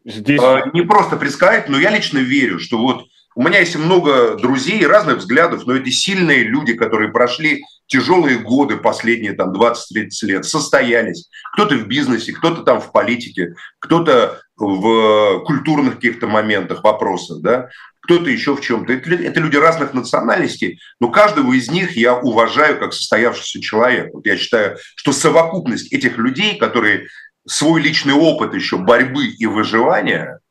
[0.04, 0.42] Здесь...
[0.42, 3.06] А, не просто предсказать, но я лично верю, что вот
[3.38, 8.78] у меня есть много друзей разных взглядов, но это сильные люди, которые прошли тяжелые годы,
[8.78, 9.76] последние там 20-30
[10.24, 11.30] лет, состоялись.
[11.54, 17.70] Кто-то в бизнесе, кто-то там в политике, кто-то в культурных каких-то моментах, вопросах, да,
[18.02, 18.92] кто-то еще в чем-то.
[18.92, 24.16] Это, это люди разных национальностей, но каждого из них я уважаю как состоявшийся человек.
[24.16, 27.06] Вот я считаю, что совокупность этих людей, которые
[27.48, 30.40] свой личный опыт еще борьбы и выживания–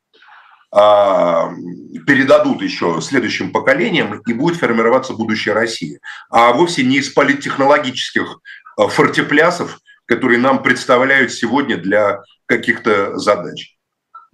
[0.71, 5.99] передадут еще следующим поколениям, и будет формироваться будущее России.
[6.29, 8.39] А вовсе не из политтехнологических
[8.77, 13.75] а, фортеплясов, которые нам представляют сегодня для каких-то задач.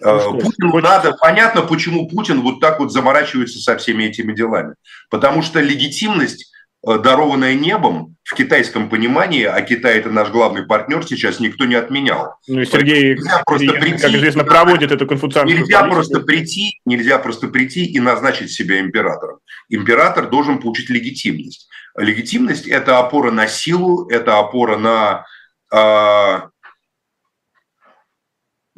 [0.03, 0.91] А, ну, Путину хочется...
[0.91, 4.75] надо, понятно, почему Путин вот так вот заморачивается со всеми этими делами.
[5.09, 6.52] Потому что легитимность
[6.83, 12.35] дарованное небом в китайском понимании, а Китай это наш главный партнер сейчас, никто не отменял.
[12.47, 15.95] Ну и Сергей, просто прийти, как известно, проводит эту конфуцианскую Нельзя политику.
[15.95, 19.39] просто прийти, нельзя просто прийти и назначить себя императором.
[19.69, 21.69] Император должен получить легитимность.
[21.97, 25.25] Легитимность– это опора на силу, это опора на
[25.71, 26.41] э,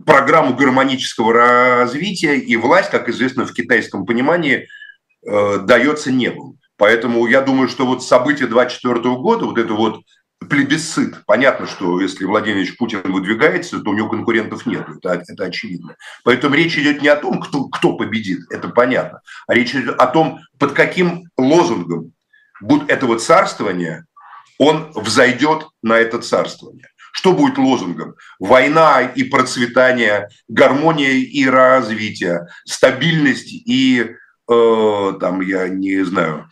[0.05, 4.67] программу гармонического развития, и власть, как известно в китайском понимании,
[5.25, 6.59] э, дается небом.
[6.77, 10.01] Поэтому я думаю, что вот события 24 года, вот это вот
[10.49, 11.25] плебисцит.
[11.25, 15.95] Понятно, что если Владимир Путин выдвигается, то у него конкурентов нет, это, это очевидно.
[16.23, 20.07] Поэтому речь идет не о том, кто, кто победит, это понятно, а речь идет о
[20.07, 22.11] том, под каким лозунгом
[22.61, 24.05] будет это вот царствование,
[24.57, 26.87] он взойдет на это царствование.
[27.11, 28.15] Что будет лозунгом?
[28.39, 34.15] Война и процветание, гармония и развитие, стабильность и,
[34.49, 36.49] э, там, я не знаю,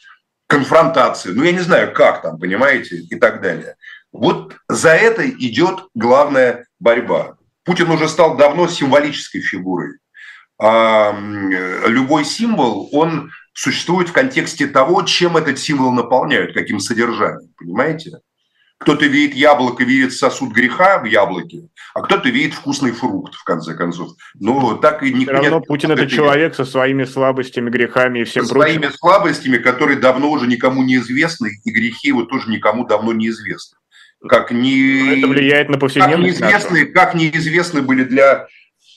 [0.54, 3.76] конфронтации, ну я не знаю, как там, понимаете, и так далее.
[4.12, 7.38] Вот за это идет главная борьба.
[7.64, 9.98] Путин уже стал давно символической фигурой.
[10.62, 11.12] А
[11.88, 18.20] любой символ, он существует в контексте того, чем этот символ наполняют, каким содержанием, понимаете?
[18.84, 23.76] Кто-то видит яблоко, видит сосуд греха в яблоке, а кто-то видит вкусный фрукт, в конце
[23.76, 24.12] концов.
[24.40, 28.46] Ну, так и не Все равно Путин– это человек со своими слабостями, грехами и всем
[28.46, 28.80] со прочим.
[28.80, 33.30] своими слабостями, которые давно уже никому не известны, и грехи его тоже никому давно не
[33.30, 33.78] известны.
[34.28, 35.20] Как не...
[35.20, 38.48] Это влияет на повседневность как неизвестны, как неизвестны были для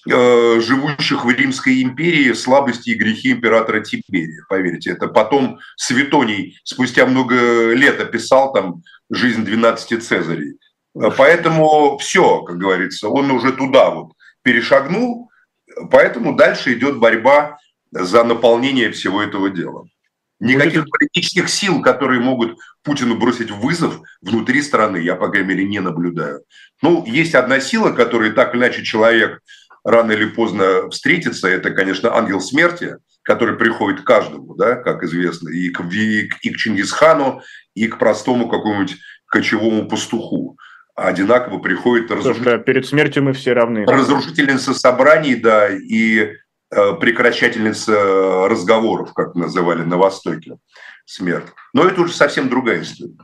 [0.09, 4.90] э, живущих в Римской империи слабости и грехи императора Тиберия, поверьте.
[4.90, 10.59] Это потом Светоний спустя много лет описал там жизнь 12 Цезарей.
[11.16, 15.31] Поэтому все, как говорится, он уже туда вот перешагнул,
[15.90, 17.59] поэтому дальше идет борьба
[17.90, 19.87] за наполнение всего этого дела.
[20.38, 25.81] Никаких политических сил, которые могут Путину бросить вызов внутри страны, я, по крайней мере, не
[25.81, 26.42] наблюдаю.
[26.83, 29.40] Ну, есть одна сила, которая так или иначе человек
[29.83, 35.49] рано или поздно встретится, это, конечно, ангел смерти, который приходит к каждому, да, как известно,
[35.49, 37.43] и к, и к, и к Чингисхану,
[37.75, 40.57] и к простому какому-нибудь кочевому пастуху.
[40.95, 42.45] Одинаково приходит разрушитель...
[42.45, 43.85] Да, перед смертью мы все равны.
[43.85, 46.21] Разрушительница собраний, да, и
[46.71, 50.59] э, прекращательница разговоров, как называли на Востоке,
[51.05, 51.49] смерть.
[51.75, 53.17] Но это уже совсем другая история.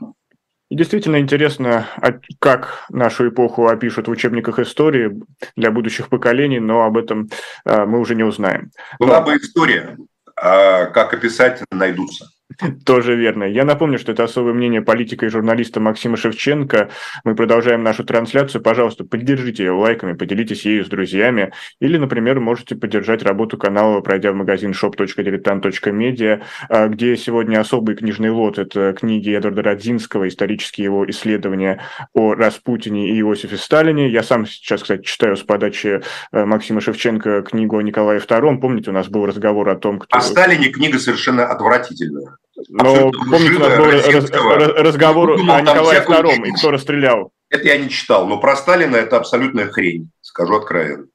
[0.72, 5.20] И действительно интересно, а как нашу эпоху опишут в учебниках истории
[5.54, 7.28] для будущих поколений, но об этом
[7.66, 8.70] э, мы уже не узнаем.
[8.98, 9.26] Была но...
[9.26, 9.98] бы история,
[10.34, 12.24] а как описать, найдутся.
[12.84, 13.44] Тоже верно.
[13.44, 16.90] Я напомню, что это особое мнение политика и журналиста Максима Шевченко.
[17.24, 18.62] Мы продолжаем нашу трансляцию.
[18.62, 21.52] Пожалуйста, поддержите ее лайками, поделитесь ею с друзьями.
[21.80, 28.30] Или, например, можете поддержать работу канала, пройдя в магазин shop.diletant.media, а, где сегодня особый книжный
[28.30, 28.58] лот.
[28.58, 31.80] Это книги Эдварда Родзинского, исторические его исследования
[32.12, 34.10] о Распутине и Иосифе Сталине.
[34.10, 38.58] Я сам сейчас, кстати, читаю с подачи э, Максима Шевченко книгу о Николае II.
[38.58, 40.16] Помните, у нас был разговор о том, кто...
[40.16, 42.36] О Сталине книга совершенно отвратительная.
[42.68, 47.32] Но помните, у нас был раз, разговор думал, о Николае II, и кто расстрелял.
[47.48, 51.06] Это я не читал, но про Сталина это абсолютная хрень, скажу откровенно.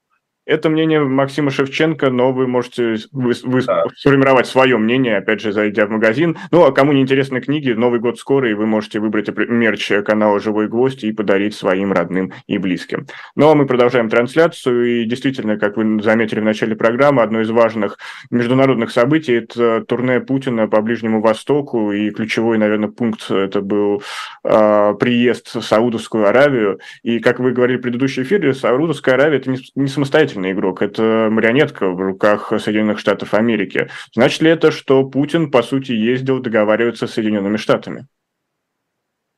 [0.47, 3.83] Это мнение Максима Шевченко, но вы можете вы, вы да.
[3.97, 6.37] сформировать свое мнение, опять же, зайдя в магазин.
[6.51, 10.39] Ну, а кому не интересны книги, Новый год скоро, и вы можете выбрать мерч канала
[10.39, 13.07] «Живой гвоздь» и подарить своим родным и близким.
[13.35, 17.49] Ну, а мы продолжаем трансляцию, и действительно, как вы заметили в начале программы, одно из
[17.49, 17.97] важных
[18.31, 24.01] международных событий– это турне Путина по Ближнему Востоку, и ключевой, наверное, пункт– это был
[24.45, 26.79] э, приезд в Саудовскую Аравию.
[27.03, 30.81] И, как вы говорили в предыдущем эфире, Саудовская Аравия– это не, не самостоятельно самостоятельный игрок,
[30.81, 33.89] это марионетка в руках Соединенных Штатов Америки.
[34.13, 38.07] Значит ли это, что Путин, по сути, ездил договариваться с Соединенными Штатами?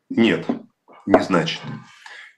[0.10, 0.46] Нет,
[1.06, 1.62] не значит.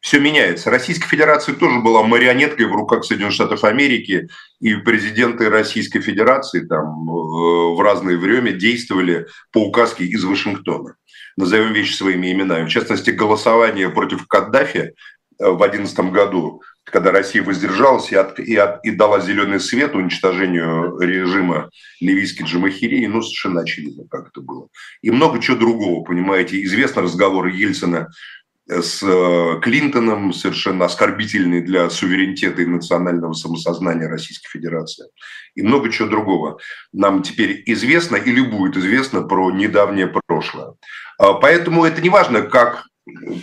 [0.02, 0.72] Все меняется.
[0.72, 7.08] Российская Федерация тоже была марионеткой в руках Соединенных Штатов Америки, и президенты Российской Федерации там
[7.08, 10.96] э, в разное время действовали по указке из Вашингтона.
[11.38, 12.66] Назовем вещи своими именами.
[12.66, 14.94] В частности, голосование против Каддафи
[15.42, 20.98] в 2011 году когда Россия воздержалась и, от, и, от, и дала зеленый свет уничтожению
[21.00, 24.68] режима ливийской джамахирии, ну, совершенно очевидно, как это было.
[25.02, 26.62] И много чего другого, понимаете.
[26.64, 28.10] Известны разговоры Ельцина
[28.68, 35.08] с э, Клинтоном, совершенно оскорбительный для суверенитета и национального самосознания Российской Федерации.
[35.56, 36.60] И много чего другого
[36.94, 40.74] нам теперь известно или будет известно про недавнее прошлое.
[41.18, 42.86] А, поэтому это не важно, как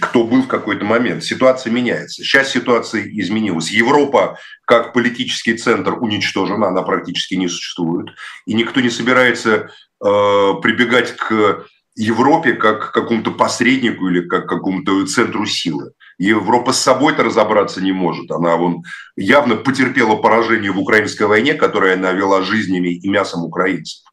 [0.01, 1.25] кто был в какой-то момент.
[1.25, 2.23] Ситуация меняется.
[2.23, 3.71] Сейчас ситуация изменилась.
[3.71, 8.11] Европа как политический центр уничтожена, она практически не существует.
[8.47, 11.67] И никто не собирается э, прибегать к
[11.97, 15.93] Европе как к какому-то посреднику или как к какому-то центру силы.
[16.19, 18.31] Европа с собой-то разобраться не может.
[18.31, 18.83] Она вон,
[19.17, 24.08] явно потерпела поражение в украинской войне, которая она вела жизнями и мясом украинцев.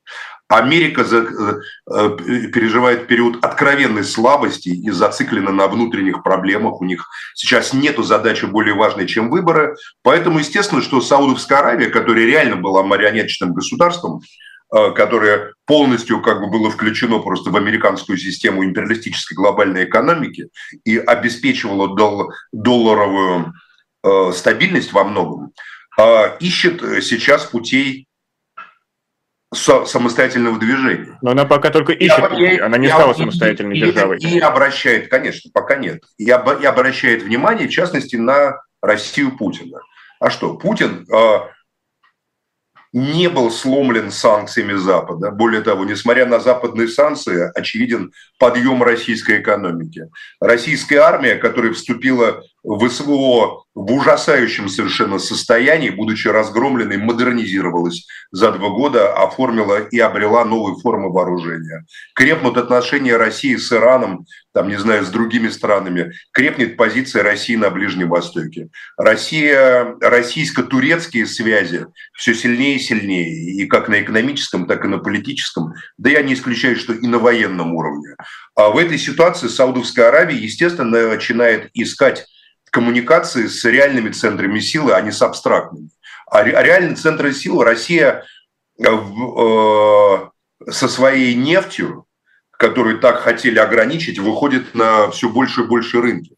[0.48, 2.18] Америка за, э,
[2.54, 6.82] переживает период откровенной слабости и зациклена на внутренних проблемах.
[6.82, 9.76] У них сейчас нету задачи более важной, чем выборы.
[10.04, 14.22] Поэтому, естественно, что Саудовская Аравия, которая реально была марионеточным государством,
[14.72, 20.50] э, которое полностью как бы было включено просто в американскую систему империалистической глобальной экономики
[20.84, 23.52] и обеспечивало дол- долларовую
[24.04, 25.54] э, стабильность во многом,
[25.98, 28.05] э, ищет сейчас путей
[29.56, 31.18] самостоятельного движения.
[31.22, 34.18] Но она пока только ищет, я, она не я, стала самостоятельной и, державой.
[34.20, 36.04] И, и обращает, конечно, пока нет.
[36.18, 39.80] И, и обращает внимание, в частности, на Россию Путина.
[40.20, 41.40] А что, Путин э,
[42.96, 45.30] не был сломлен санкциями Запада.
[45.30, 50.08] Более того, несмотря на западные санкции, очевиден подъем российской экономики.
[50.40, 58.70] Российская армия, которая вступила в СВО в ужасающем совершенно состоянии, будучи разгромленной, модернизировалась за два
[58.70, 61.86] года, оформила и обрела новые формы вооружения.
[62.16, 67.70] Крепнут отношения России с Ираном, там, не знаю, с другими странами, крепнет позиция России на
[67.70, 68.70] Ближнем Востоке.
[68.98, 75.74] Россия, российско-турецкие связи все сильнее и сильнее, и как на экономическом, так и на политическом,
[75.98, 78.16] да я не исключаю, что и на военном уровне.
[78.56, 82.26] А в этой ситуации Саудовская Аравия, естественно, начинает искать
[82.76, 85.92] коммуникации с реальными центрами силы, а не с абстрактными.
[86.30, 88.26] А, а реальные центры силы Россия
[88.78, 92.06] э, э, со своей нефтью,
[92.52, 96.36] которую так хотели ограничить, выходит на все больше и больше рынки.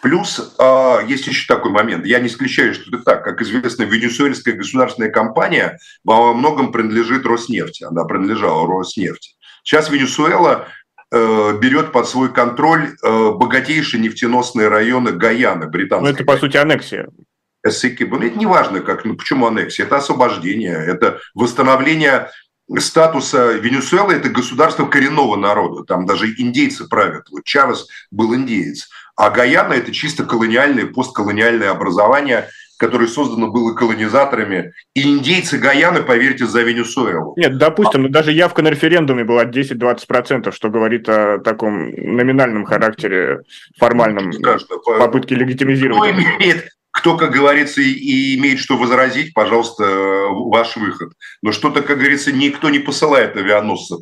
[0.00, 2.06] Плюс э, есть еще такой момент.
[2.06, 3.22] Я не исключаю, что это так.
[3.22, 7.84] Как известно, венесуэльская государственная компания во многом принадлежит Роснефти.
[7.84, 9.32] Она принадлежала Роснефти.
[9.64, 10.68] Сейчас Венесуэла
[11.12, 16.10] берет под свой контроль э, богатейшие нефтеносные районы Гаяны, британской.
[16.10, 17.08] Ну, это, по сути, аннексия.
[17.64, 17.70] Ну,
[18.26, 19.86] это не важно, как, ну, почему аннексия.
[19.86, 22.30] Это освобождение, это восстановление
[22.78, 25.84] статуса Венесуэлы– это государство коренного народа.
[25.84, 27.28] Там даже индейцы правят.
[27.30, 28.88] Вот Чавес был индеец.
[29.16, 32.48] А Гаяна– это чисто колониальное, постколониальное образование–
[32.78, 37.34] которое создано было колонизаторами, и индейцы Гаяны, поверьте, за Венесуэлу.
[37.36, 43.40] Нет, допустим, но даже явка на референдуме была 10-20%, что говорит о таком номинальном характере,
[43.76, 46.12] формальном Кажется, попытке легитимизировать.
[46.12, 49.84] Кто имеет, кто, как говорится, и имеет что возразить, пожалуйста,
[50.30, 51.12] ваш выход.
[51.42, 53.98] Но что-то, как говорится, никто не посылает авианосцев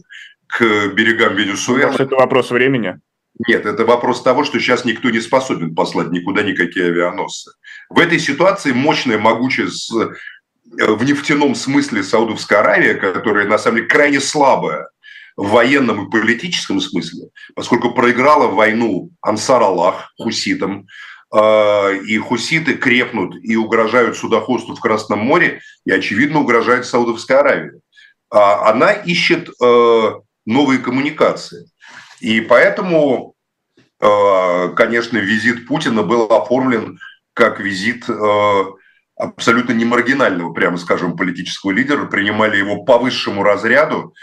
[0.46, 0.62] к
[0.94, 1.86] берегам Венесуэлы.
[1.86, 2.98] Может, это вопрос времени?
[3.46, 7.52] Нет, это вопрос того, что сейчас никто не способен послать никуда никакие авианосцы.
[7.90, 13.88] В этой ситуации мощная, могучая э, в нефтяном смысле Саудовская Аравия, которая на самом деле
[13.88, 14.88] крайне слабая
[15.36, 20.86] в военном и политическом смысле, поскольку проиграла войну Ансар Аллах хуситам,
[21.34, 27.80] э, и хуситы крепнут и угрожают судоходству в Красном море, и, очевидно, угрожает Саудовская Аравия.
[28.30, 30.12] А она ищет э,
[30.46, 31.66] новые коммуникации.
[32.20, 33.34] И поэтому,
[34.00, 36.98] э, конечно, визит Путина был оформлен
[37.34, 38.64] как визит э,
[39.16, 42.06] абсолютно не маргинального, прямо скажем, политического лидера.
[42.06, 44.14] Принимали его по высшему разряду.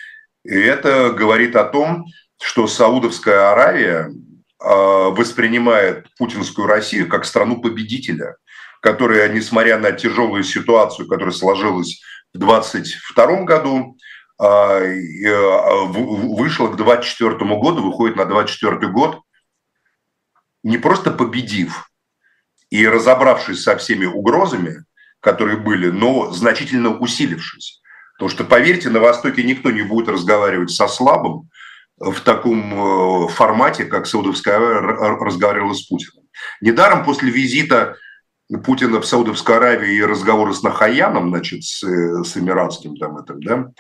[0.44, 2.06] И это говорит о том,
[2.42, 4.14] что Саудовская Аравия э,
[4.60, 8.38] воспринимает путинскую Россию как страну победителя,
[8.82, 12.02] которая, несмотря на тяжелую ситуацию, которая сложилась
[12.34, 13.98] в 2022 году,
[16.38, 19.22] вышла к 24 году, выходит на 24 год,
[20.64, 21.90] не просто победив
[22.70, 24.86] и разобравшись со всеми угрозами,
[25.20, 27.82] которые были, но значительно усилившись.
[28.14, 31.50] Потому что, поверьте, на Востоке никто не будет разговаривать со слабым
[31.98, 36.26] в таком э, формате, как Саудовская Аравия разговаривала с Путиным.
[36.62, 37.96] Недаром после визита
[38.66, 43.42] Путина в Саудовской Аравии и разговоры с Нахаяном, значит, с, э, с эмиратским там этим,
[43.42, 43.72] да,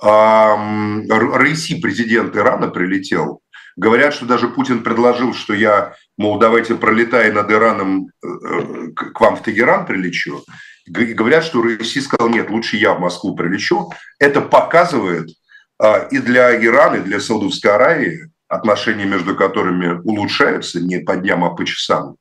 [0.00, 3.40] Раиси, президент Ирана, прилетел.
[3.76, 9.20] Говорят, что даже Путин предложил, что я, мол, давайте пролетая над Ираном, э, э, к
[9.20, 10.42] вам в Тегеран прилечу.
[10.88, 13.92] Говорят, что Раиси сказал, нет, лучше я в Москву прилечу.
[14.18, 15.28] Это показывает
[15.78, 21.44] а, и для Ирана, и для Саудовской Аравии, отношения между которыми улучшаются не по дням,
[21.44, 22.16] а по часам,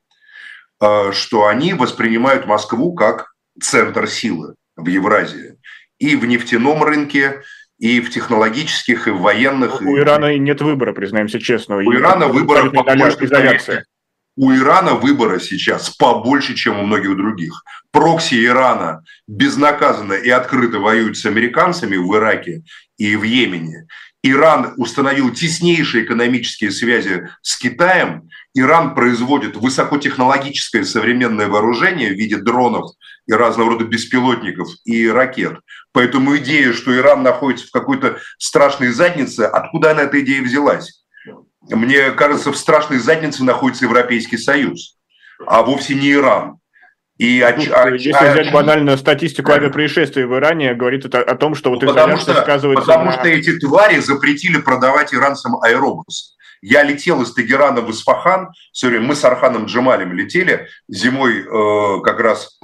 [0.79, 5.57] а, что они воспринимают Москву как центр силы в Евразии.
[5.97, 7.41] И в нефтяном рынке,
[7.77, 9.81] и в технологических, и в военных.
[9.81, 9.99] У и...
[9.99, 11.77] Ирана нет выбора, признаемся честно.
[11.77, 13.85] У Ирана выбора изоляция.
[14.35, 17.63] У Ирана выбора сейчас побольше, чем у многих других.
[17.91, 22.61] Прокси Ирана безнаказанно и открыто воюют с американцами в Ираке
[22.97, 23.87] и в Йемене.
[24.29, 28.29] Иран установил теснейшие экономические связи с Китаем.
[28.53, 32.91] Иран производит высокотехнологическое современное вооружение в виде дронов
[33.27, 35.59] и разного рода беспилотников и ракет.
[35.91, 41.03] Поэтому идея, что Иран находится в какой-то страшной заднице, откуда она эта идея взялась?
[41.69, 44.97] Мне кажется, в страшной заднице находится Европейский Союз,
[45.45, 46.59] а вовсе не Иран.
[47.17, 47.61] И ну,
[47.93, 51.87] если а, взять банальную статистику авиапроисшествий в Иране, говорит это о том, что вот ну,
[51.87, 53.13] потому что, сказывается Потому на...
[53.13, 56.37] что эти твари запретили продавать иранцам аэробус.
[56.61, 62.01] Я летел из Тегерана в Исфахан, все время мы с Арханом Джамалем летели зимой э,
[62.03, 62.59] как раз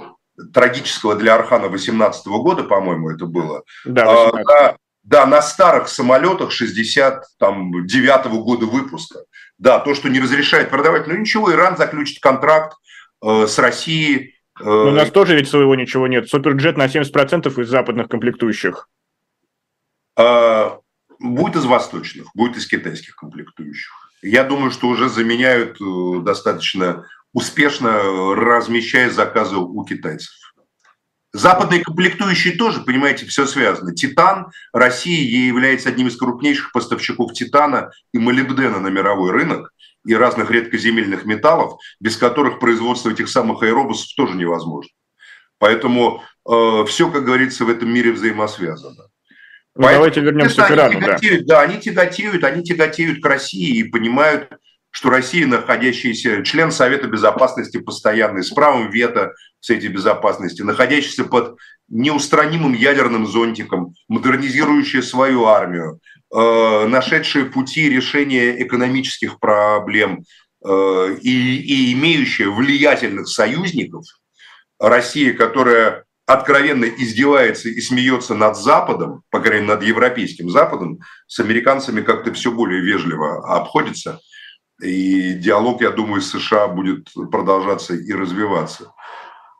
[0.52, 3.62] трагического для Архана 18 года, по-моему, это было.
[3.84, 9.20] Да, а, на, да, на старых самолетах 69 -го года выпуска.
[9.58, 11.06] Да, то, что не разрешает продавать.
[11.06, 12.76] Но ничего, Иран заключит контракт
[13.22, 16.28] э, с Россией но у нас тоже ведь своего ничего нет.
[16.28, 18.88] Суперджет на 70% из западных комплектующих.
[20.16, 20.78] А,
[21.18, 23.92] будет из восточных, будет из китайских комплектующих.
[24.22, 30.32] я думаю, что уже заменяют э, достаточно успешно, размещая заказы у китайцев.
[31.32, 33.92] Западные комплектующие тоже, понимаете, все связано.
[33.92, 39.72] Титан, Россия является одним из крупнейших поставщиков титана и молибдена на мировой рынок
[40.04, 44.90] и разных редкоземельных металлов, без которых производство этих самых аэробусов тоже невозможно.
[45.58, 49.08] Поэтому э, все, как говорится, в этом мире взаимосвязано.
[49.76, 51.00] Ну, Поэтому, давайте вернемся к Ирану.
[51.00, 51.18] Да.
[51.46, 54.48] да, они тяготеют, они тяготеют к России и понимают,
[54.90, 61.58] что Россия, находящаяся член Совета Безопасности постоянный, с правом вето в Совете Безопасности, находящийся под
[61.88, 65.98] неустранимым ядерным зонтиком, модернизирующая свою армию,
[66.34, 70.24] э, нашедшая пути решения экономических проблем
[70.64, 74.04] э, и, и имеющая влиятельных союзников,
[74.78, 81.38] Россия, которая откровенно издевается и смеется над Западом, по крайней мере, над европейским Западом, с
[81.38, 84.20] американцами как-то все более вежливо обходится.
[84.82, 88.92] И диалог, я думаю, с США будет продолжаться и развиваться.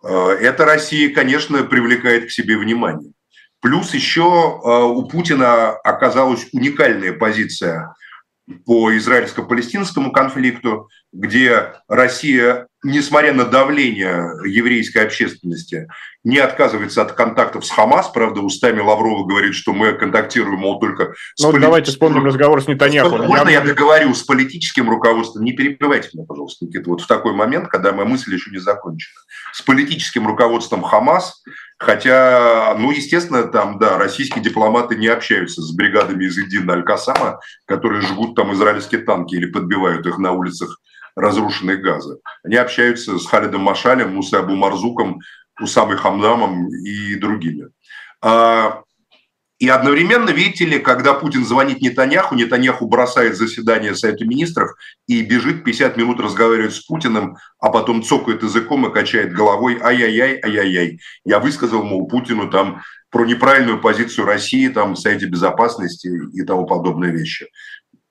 [0.02, 3.12] Э, эта Россия, конечно, привлекает к себе внимание.
[3.64, 4.20] Плюс еще
[4.62, 7.94] э, у Путина оказалась уникальная позиция
[8.66, 15.88] по израильско-палестинскому конфликту, где Россия, несмотря на давление еврейской общественности,
[16.24, 18.10] не отказывается от контактов с Хамас.
[18.10, 21.62] Правда, устами Лаврова говорит, что мы контактируем, мол, только с Ну, полит...
[21.62, 23.16] давайте вспомним разговор с Нетаньяху.
[23.16, 25.42] Можно я, я договорю с политическим руководством?
[25.42, 29.20] Не перебивайте меня, пожалуйста, Никита, вот в такой момент, когда моя мысль еще не закончена.
[29.54, 31.42] С политическим руководством Хамас
[31.84, 38.00] Хотя, ну, естественно, там, да, российские дипломаты не общаются с бригадами из Идина Аль-Касама, которые
[38.00, 40.80] жгут там израильские танки или подбивают их на улицах
[41.14, 42.20] разрушенной Газы.
[42.42, 45.20] Они общаются с Халидом Машалем, Муса Абу Марзуком,
[45.60, 47.68] Усамой Хамдамом и другими.
[48.22, 48.82] А,
[49.64, 54.72] и одновременно, видите ли, когда Путин звонит Нетаньяху, Нетаньяху бросает заседание Совета Министров
[55.06, 60.38] и бежит 50 минут разговаривать с Путиным, а потом цокает языком и качает головой «ай-яй-яй,
[60.44, 61.00] ай-яй-яй».
[61.24, 66.66] Я высказал, мол, Путину там про неправильную позицию России там в Совете Безопасности и тому
[66.66, 67.46] подобные вещи.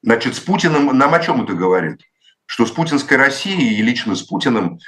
[0.01, 2.01] Значит, с Путиным нам о чем это говорит?
[2.47, 4.79] Что с путинской Россией и лично с Путиным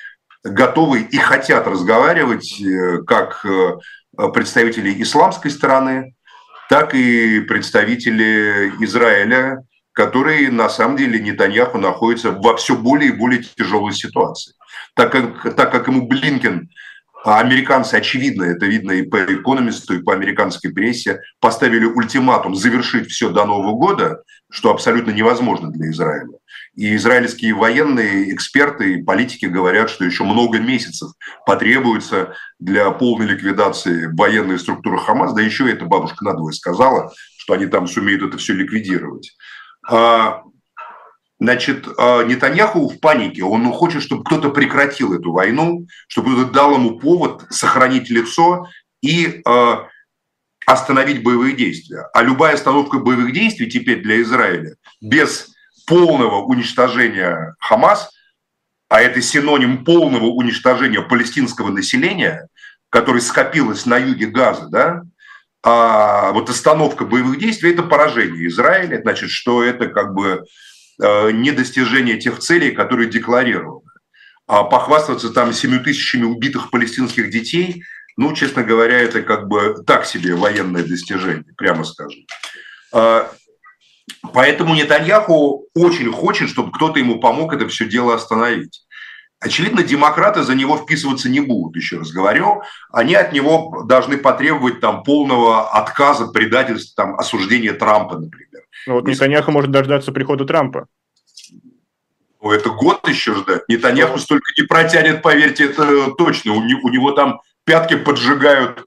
[0.43, 3.77] готовы и хотят разговаривать э, как э,
[4.33, 6.15] представители исламской стороны,
[6.69, 9.63] так и представители Израиля,
[9.93, 14.53] которые на самом деле Нетаньяху находятся во все более и более тяжелой ситуации.
[14.93, 16.69] Так как, так как ему Блинкен,
[17.23, 23.09] а американцы, очевидно, это видно и по экономисту, и по американской прессе, поставили ультиматум завершить
[23.09, 26.37] все до Нового года, что абсолютно невозможно для Израиля.
[26.75, 31.11] И израильские военные эксперты и политики говорят, что еще много месяцев
[31.45, 35.33] потребуется для полной ликвидации военной структуры Хамас.
[35.33, 39.37] Да еще эта бабушка надвое сказала, что они там сумеют это все ликвидировать.
[39.89, 40.41] А,
[41.39, 43.43] значит, а, Нетаньяху в панике.
[43.43, 48.67] Он хочет, чтобы кто-то прекратил эту войну, чтобы кто-то дал ему повод сохранить лицо
[49.01, 49.87] и а,
[50.65, 52.07] остановить боевые действия.
[52.13, 55.54] А любая остановка боевых действий теперь для Израиля без
[55.85, 58.09] полного уничтожения Хамас,
[58.89, 62.47] а это синоним полного уничтожения палестинского населения,
[62.89, 65.03] которое скопилось на юге Газа, да,
[65.67, 70.45] а вот остановка боевых действий– это поражение Израиля, значит, что это как бы
[71.01, 73.81] э, недостижение тех целей, которые декларированы.
[74.45, 77.83] А похвастаться там 7 тысячами убитых палестинских детей,
[78.15, 82.21] ну, честно говоря, это как бы так себе военное достижение, прямо скажем.
[84.33, 88.85] Поэтому Нетаньяху очень хочет, чтобы кто-то ему помог это все дело остановить.
[89.39, 92.63] Очевидно, демократы за него вписываться не будут, еще раз говорю.
[92.91, 98.63] Они от него должны потребовать там полного отказа, предательства, там, осуждения Трампа, например.
[98.87, 100.87] Ну вот Нетаньяху может дождаться прихода Трампа.
[102.41, 103.63] Ну, это год еще ждать.
[103.67, 106.53] Нетаньяху столько не протянет, поверьте, это точно.
[106.53, 108.85] У него, у него там пятки поджигают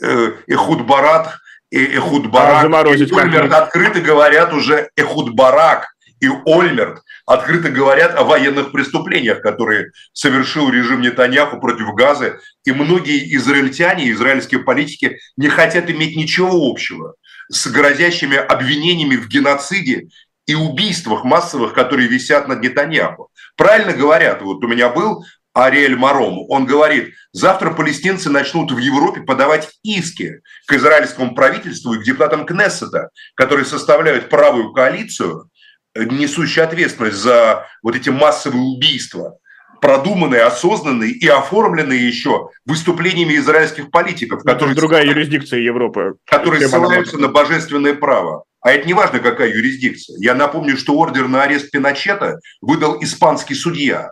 [0.00, 1.36] э, Эхуд Барат,
[1.70, 5.88] и Эхуд Барак, и Ольмерт открыто говорят уже Эхуд Барак
[6.20, 12.40] и Ольмерт открыто говорят о военных преступлениях, которые совершил режим Нетаньяху против Газы.
[12.64, 17.14] И многие израильтяне, израильские политики не хотят иметь ничего общего
[17.48, 20.08] с грозящими обвинениями в геноциде
[20.46, 23.30] и убийствах массовых, которые висят над Нетаньяху.
[23.56, 29.22] Правильно говорят, вот у меня был Ариэль Маром, он говорит, завтра палестинцы начнут в Европе
[29.22, 35.50] подавать иски к израильскому правительству и к депутатам Кнессета, которые составляют правую коалицию,
[35.94, 39.36] несущую ответственность за вот эти массовые убийства
[39.80, 44.44] продуманные, осознанные и оформленные еще выступлениями израильских политиков.
[44.44, 46.16] Ну, которые, другая юрисдикция Европы.
[46.26, 48.44] Которые ссылаются на божественное право.
[48.60, 50.16] А это не важно, какая юрисдикция.
[50.18, 54.10] Я напомню, что ордер на арест Пиночета выдал испанский судья.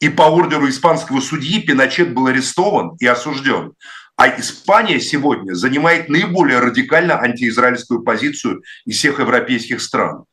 [0.00, 3.72] И по ордеру испанского судьи Пиночет был арестован и осужден.
[4.16, 10.24] А Испания сегодня занимает наиболее радикально антиизраильскую позицию из всех европейских стран.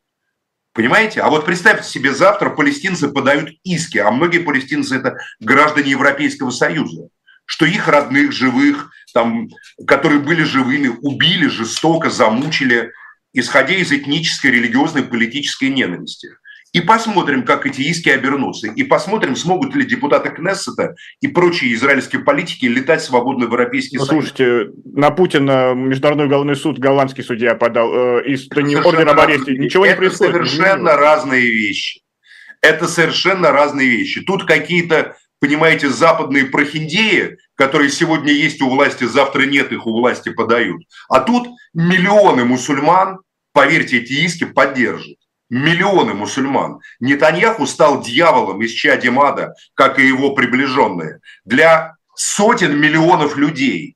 [0.74, 1.22] Понимаете?
[1.22, 7.10] А вот представьте себе, завтра палестинцы подают иски, а многие палестинцы– это граждане Европейского Союза,
[7.46, 9.50] что их родных, живых, там,
[9.86, 12.92] которые были живыми, убили жестоко, замучили,
[13.34, 16.30] исходя из этнической, религиозной, политической ненависти–
[16.74, 18.68] и посмотрим, как эти иски обернутся.
[18.68, 24.06] И посмотрим, смогут ли депутаты Кнессета и прочие израильские политики летать свободно в Европейский ну,
[24.06, 24.30] Союз.
[24.30, 29.56] Слушайте, на Путина Международный уголовный суд голландский судья подал э, из ордера об аресте.
[29.56, 30.36] Ничего это не происходит.
[30.36, 32.02] Это совершенно разные вещи.
[32.60, 34.22] Это совершенно разные вещи.
[34.22, 40.30] Тут какие-то, понимаете, западные прохиндеи, которые сегодня есть у власти, завтра нет, их у власти
[40.30, 40.82] подают.
[41.08, 43.20] А тут миллионы мусульман,
[43.54, 45.18] поверьте, эти иски поддержат
[45.50, 46.80] миллионы мусульман.
[47.00, 53.96] Нетаньяху стал дьяволом из чади ада, как и его приближенные, для сотен миллионов людей.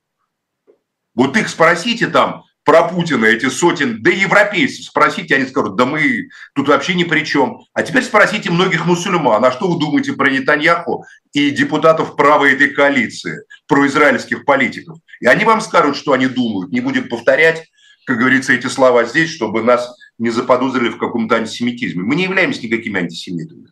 [1.14, 6.28] Вот их спросите там про Путина, эти сотен, да европейцев спросите, они скажут, да мы
[6.54, 7.60] тут вообще ни при чем.
[7.72, 12.68] А теперь спросите многих мусульман, а что вы думаете про Нетаньяху и депутатов правой этой
[12.68, 14.98] коалиции, про израильских политиков?
[15.20, 16.70] И они вам скажут, что они думают.
[16.70, 17.64] Не будем повторять,
[18.04, 22.02] как говорится, эти слова здесь, чтобы нас не заподозрили в каком-то антисемитизме.
[22.02, 23.68] Мы не являемся никакими антисемитами.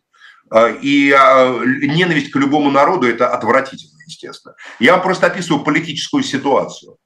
[0.49, 4.55] А, и а, ненависть к любому народу– это отвратительно, естественно.
[4.79, 6.97] Я вам просто описываю политическую ситуацию.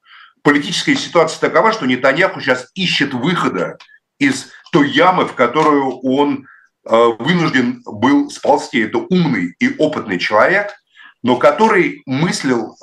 [0.44, 3.78] Политическая ситуация такова, что Нетаньяху сейчас ищет выхода
[4.20, 6.48] из той ямы, в которую он
[6.86, 8.82] а, вынужден был сползти.
[8.82, 10.72] Это умный и опытный человек,
[11.24, 12.76] но который мыслил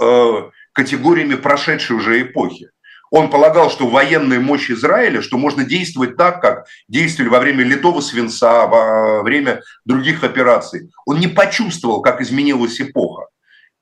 [0.72, 2.70] категориями прошедшей уже эпохи.
[3.10, 8.00] Он полагал, что военная мощь Израиля, что можно действовать так, как действовали во время литого
[8.00, 10.90] свинца, во время других операций.
[11.06, 13.28] Он не почувствовал, как изменилась эпоха,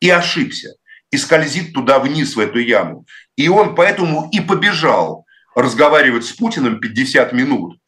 [0.00, 0.76] и ошибся,
[1.10, 3.06] и скользит туда вниз, в эту яму.
[3.36, 7.78] И он поэтому и побежал разговаривать с Путиным 50 минут,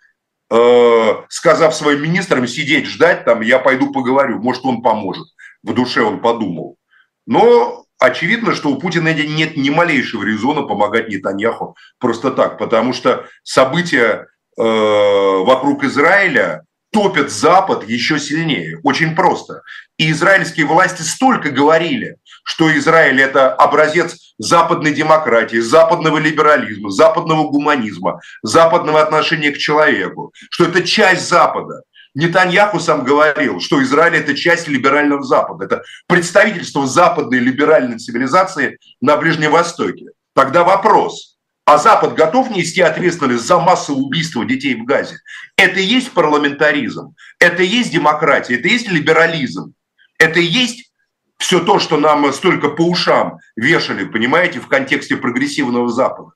[0.51, 5.27] э, сказав своим министрам сидеть, ждать, там, я пойду поговорю, может, он поможет.
[5.63, 6.77] В душе он подумал.
[7.27, 13.27] Но очевидно, что у Путина нет ни малейшего резона помогать Нетаньяху просто так, потому что
[13.43, 14.27] события
[14.59, 18.81] э, вокруг Израиля топят Запад еще сильнее.
[18.83, 19.63] Очень просто.
[19.99, 28.21] И израильские власти столько говорили, что Израиль– это образец западной демократии, западного либерализма, западного гуманизма,
[28.43, 31.83] западного отношения к человеку, что это часть Запада.
[32.19, 39.17] Нетаньяху сам говорил, что Израиль– это часть либерального Запада, это представительство западной либеральной цивилизации на
[39.17, 40.07] Ближнем Востоке.
[40.35, 45.21] Тогда вопрос, а Запад готов нести ответственность за массовое убийство детей в Газе?
[45.57, 49.75] Это и есть парламентаризм, это и есть демократия, это и есть либерализм,
[50.19, 50.91] это и есть
[51.39, 56.31] все то, что нам столько по ушам вешали, понимаете, в контексте прогрессивного Запада.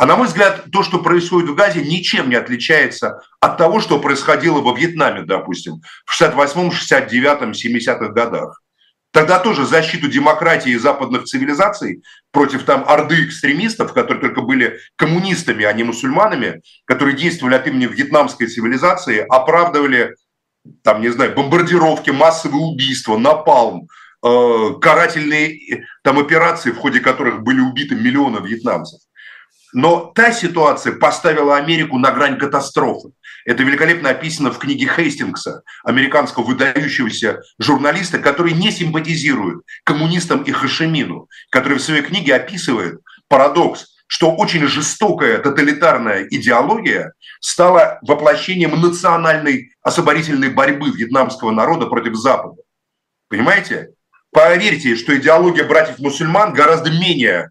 [0.00, 4.00] А на мой взгляд, то, что происходит в Газе, ничем не отличается от того, что
[4.00, 8.62] происходило во Вьетнаме, допустим, в 68-м, 69-м, 70-х годах.
[9.12, 15.66] Тогда тоже защиту демократии и западных цивилизаций против там орды экстремистов, которые только были коммунистами,
[15.66, 20.14] а не мусульманами, которые действовали от имени вьетнамской цивилизации, оправдывали
[20.82, 23.86] там, не знаю, бомбардировки, массовые убийства, напалм,
[24.24, 29.00] э, карательные э, там операции, в ходе которых были убиты миллионы вьетнамцев.
[29.72, 33.10] Но та ситуация поставила Америку на грань катастрофы.
[33.44, 41.28] Это великолепно описано в книге Хейстингса, американского выдающегося журналиста, который не симпатизирует коммунистам и Хашемину,
[41.50, 50.50] который в своей книге описывает парадокс, что очень жестокая тоталитарная идеология стала воплощением национальной освободительной
[50.50, 52.60] борьбы вьетнамского народа против Запада.
[53.28, 53.90] Понимаете?
[54.32, 57.50] Поверьте, что идеология братьев-мусульман гораздо менее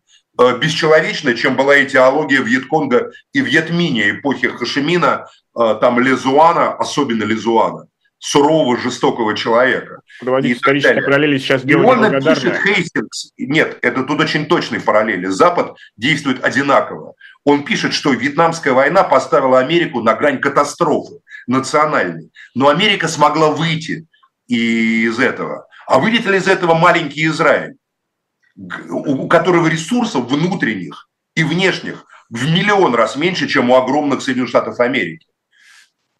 [0.59, 5.27] бесчеловечной, чем была идеология Вьетконга и Вьетминя эпохи Хашимина,
[5.57, 7.87] э, там Лезуана, особенно Лезуана,
[8.19, 10.01] сурового, жестокого человека.
[10.21, 15.75] Проводить исторические параллели сейчас И он напишет Хейстингс, нет, это тут очень точные параллели, Запад
[15.97, 17.15] действует одинаково.
[17.43, 24.05] Он пишет, что Вьетнамская война поставила Америку на грань катастрофы национальной, но Америка смогла выйти
[24.47, 25.67] из этого.
[25.87, 27.75] А выйдет ли из этого маленький Израиль?
[28.89, 34.79] У которого ресурсов внутренних и внешних в миллион раз меньше, чем у огромных Соединенных Штатов
[34.79, 35.27] Америки.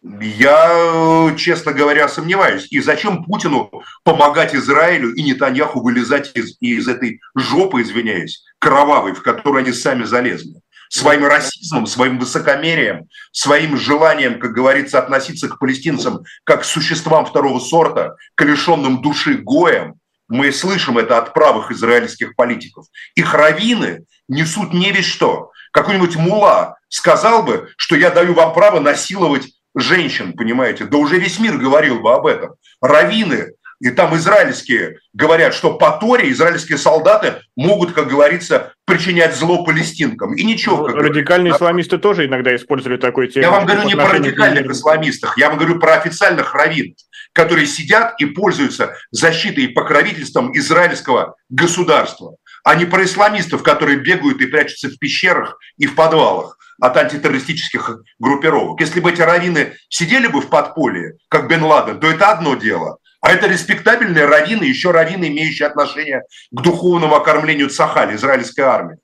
[0.02, 2.66] Я, честно говоря, сомневаюсь.
[2.70, 3.70] И зачем Путину
[4.02, 10.04] помогать Израилю и Нетаньяху вылезать из, из этой жопы, извиняюсь, кровавой, в которую они сами
[10.04, 10.62] залезли?
[10.88, 17.60] Своим расизмом, своим высокомерием, своим желанием, как говорится, относиться к палестинцам как к существам второго
[17.60, 19.99] сорта, к лишенным души гоям.
[20.30, 22.86] Мы слышим это от правых израильских политиков.
[23.16, 25.50] Их раввины несут не весь что.
[25.72, 31.38] Какой-нибудь мула сказал бы, что я даю вам право насиловать женщин, понимаете, да уже весь
[31.38, 32.54] мир говорил бы об этом.
[32.80, 39.64] Равины и там израильские говорят, что по Торе израильские солдаты могут, как говорится, причинять зло
[39.64, 40.34] палестинкам.
[40.34, 40.88] И ничего.
[40.88, 41.64] Ну, радикальные говорится.
[41.64, 43.48] исламисты тоже иногда использовали такой термин.
[43.48, 46.96] Я вам говорю не про радикальных к исламистах, я вам говорю про официальных раввинов,
[47.32, 54.40] которые сидят и пользуются защитой и покровительством израильского государства, а не про исламистов, которые бегают
[54.40, 58.80] и прячутся в пещерах и в подвалах от антитеррористических группировок.
[58.80, 62.98] Если бы эти раввины сидели бы в подполье, как Бен Ладен, то это одно дело.
[63.20, 68.96] А это респектабельные раввины, еще раввины, имеющие отношение к духовному окормлению Цахали, израильской армии.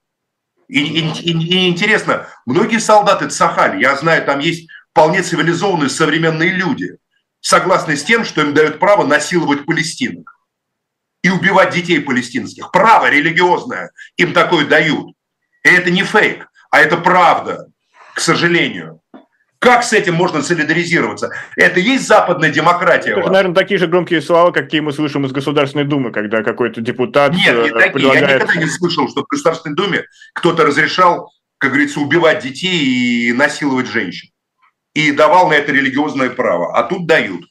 [0.68, 6.96] И, и, и, интересно, многие солдаты Цахали, я знаю, там есть вполне цивилизованные современные люди,
[7.40, 10.36] согласны с тем, что им дают право насиловать палестинок
[11.22, 12.72] и убивать детей палестинских.
[12.72, 15.14] Право религиозное им такое дают.
[15.62, 16.48] И это не фейк.
[16.70, 17.66] А это правда,
[18.14, 19.00] к сожалению.
[19.66, 21.32] Как с этим можно солидаризироваться?
[21.56, 23.18] Это есть западная демократия?
[23.18, 27.32] Это, наверное, такие же громкие слова, какие мы слышим из Государственной Думы, когда какой-то депутат
[27.32, 27.90] Нет, не такие.
[27.90, 28.28] Предлагает...
[28.28, 30.04] Я никогда не слышал, что в Государственной Думе
[30.34, 34.30] кто-то разрешал, как говорится, убивать детей и насиловать женщин.
[34.94, 36.78] И давал на это религиозное право.
[36.78, 37.42] А тут дают.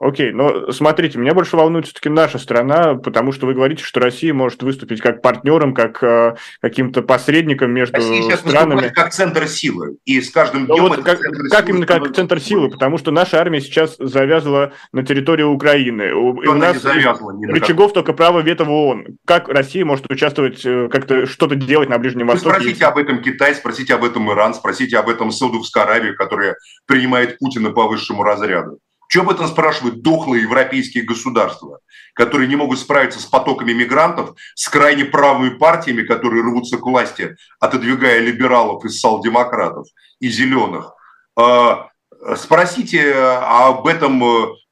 [0.00, 4.32] Окей, но смотрите, меня больше волнует все-таки наша страна, потому что вы говорите, что Россия
[4.32, 8.92] может выступить как партнером, как э, каким-то посредником между Россия сейчас странами.
[8.94, 11.18] как центр силы, и с каждым днем вот как,
[11.50, 16.14] как именно как центр силы, потому что наша армия сейчас завязла на территории Украины.
[16.14, 19.18] У, и у нас завязла, рычагов только право вето в ООН.
[19.26, 22.54] Как Россия может участвовать, э, как-то что-то делать на Ближнем Востоке?
[22.54, 26.54] Вы спросите об этом Китай, спросите об этом Иран, спросите об этом Саудовская Аравия, которая
[26.86, 28.78] принимает Путина по высшему разряду.
[29.08, 31.80] Что об этом спрашивают дохлые европейские государства,
[32.14, 37.36] которые не могут справиться с потоками мигрантов, с крайне правыми партиями, которые рвутся к власти,
[37.58, 39.86] отодвигая либералов из сал-демократов
[40.20, 40.92] и зеленых.
[41.36, 41.88] А,
[42.36, 44.22] спросите об этом,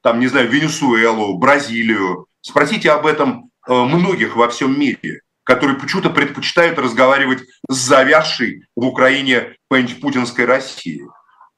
[0.03, 6.11] там, не знаю, Венесуэлу, Бразилию, спросите об этом э, многих во всем мире, которые почему-то
[6.11, 11.07] предпочитают разговаривать с завязшей в Украине путинской Россией,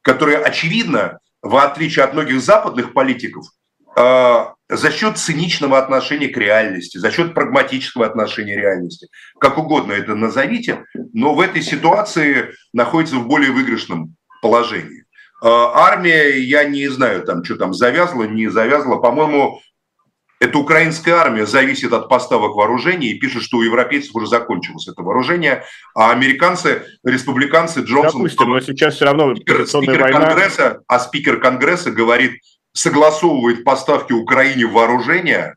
[0.03, 3.47] которая, очевидно, в отличие от многих западных политиков,
[3.97, 9.09] э, за счет циничного отношения к реальности, за счет прагматического отношения к реальности,
[9.41, 15.05] как угодно это назовите, но в этой ситуации находится в более выигрышном положении.
[15.41, 19.61] Э, армия, я не знаю, там, что там завязла, не завязла, по-моему,
[20.41, 25.03] эта украинская армия зависит от поставок вооружений и пишет, что у европейцев уже закончилось это
[25.03, 25.65] вооружение,
[25.95, 28.23] а американцы, республиканцы Джонсон...
[28.23, 30.27] Допустим, но сейчас все равно спикер, спикер война...
[30.27, 32.41] Конгресса, а спикер Конгресса говорит,
[32.73, 35.57] согласовывает поставки Украине вооружения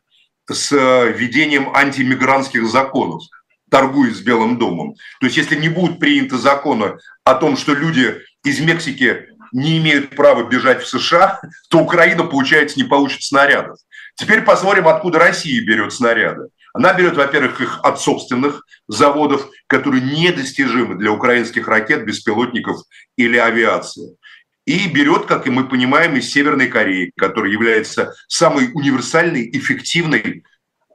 [0.50, 3.22] с э, введением антимигрантских законов,
[3.70, 4.94] торгует с Белым домом.
[5.20, 10.16] То есть если не будут приняты законы о том, что люди из Мексики не имеют
[10.16, 13.78] права бежать в США, то Украина, получается, не получит снарядов.
[14.14, 16.48] Теперь посмотрим, откуда Россия берет снаряды.
[16.74, 22.82] Она берет, во-первых, их от собственных заводов, которые недостижимы для украинских ракет, беспилотников
[23.16, 24.16] или авиации.
[24.64, 30.44] И берет, как и мы понимаем, из Северной Кореи, которая является самой универсальной, эффективной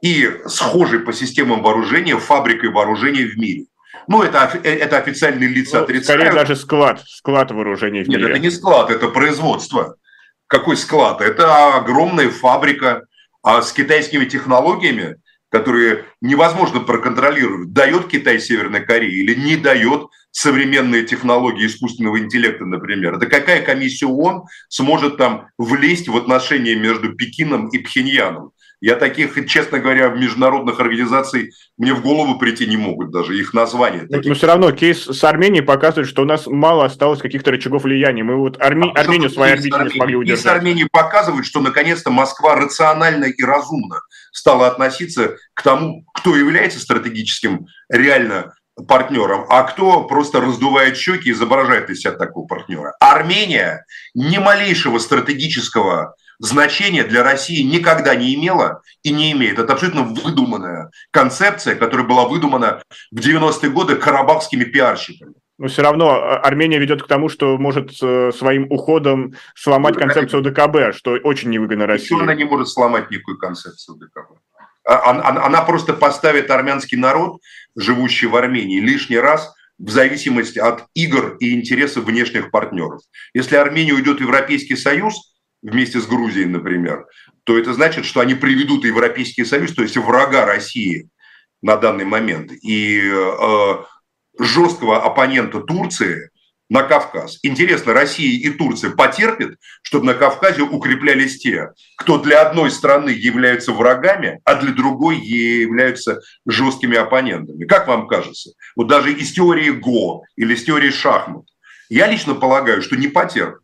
[0.00, 3.66] и схожей по системам вооружения фабрикой вооружения в мире.
[4.06, 6.22] Ну, это, это официальные лица ну, отрицают.
[6.22, 8.22] Скорее даже склад, склад вооружений в мире.
[8.22, 9.96] Нет, это не склад, это производство.
[10.46, 11.20] Какой склад?
[11.20, 13.04] Это огромная фабрика
[13.48, 15.16] а с китайскими технологиями,
[15.48, 23.16] которые невозможно проконтролировать, дает Китай Северной Корее или не дает современные технологии искусственного интеллекта, например.
[23.16, 28.50] Да какая комиссия ООН сможет там влезть в отношения между Пекином и Пхеньяном?
[28.80, 33.52] Я таких, честно говоря, в международных организаций мне в голову прийти не могут даже их
[33.52, 34.06] названия.
[34.08, 37.82] Но, но все равно кейс с Арменией показывает, что у нас мало осталось каких-то рычагов
[37.82, 38.22] влияния.
[38.22, 38.92] Мы вот Арми...
[38.94, 40.44] а Армению своей орбите не смогли удержать.
[40.44, 44.00] Кейс Армении показывает, что наконец-то Москва рационально и разумно
[44.32, 48.54] стала относиться к тому, кто является стратегическим реально
[48.86, 52.94] партнером, а кто просто раздувает щеки и изображает из себя такого партнера.
[53.00, 59.58] Армения ни малейшего стратегического значения для России никогда не имела и не имеет.
[59.58, 65.34] Это абсолютно выдуманная концепция, которая была выдумана в 90-е годы карабахскими пиарщиками.
[65.58, 70.42] Но все равно а, Армения ведет к тому, что может э, своим уходом сломать концепцию
[70.42, 72.20] ДКБ, что очень невыгодно России.
[72.20, 74.38] Она не может сломать никакую концепцию ДКБ?
[74.86, 75.10] А,
[75.46, 77.40] она просто поставит армянский народ,
[77.76, 83.00] живущий в Армении, лишний раз в зависимости от игр и интересов внешних партнеров.
[83.34, 87.06] Если Армения уйдет в Европейский Союз, вместе с Грузией, например,
[87.44, 91.08] то это значит, что они приведут Европейский Союз, то есть врага России
[91.62, 93.74] на данный момент, и э,
[94.38, 96.30] жесткого оппонента Турции
[96.70, 97.38] на Кавказ.
[97.42, 103.72] Интересно, Россия и Турция потерпят, чтобы на Кавказе укреплялись те, кто для одной страны являются
[103.72, 107.64] врагами, а для другой являются жесткими оппонентами.
[107.64, 108.50] Как вам кажется?
[108.76, 111.44] Вот даже из теории ГО или из теории шахмат.
[111.88, 113.62] Я лично полагаю, что не потерпят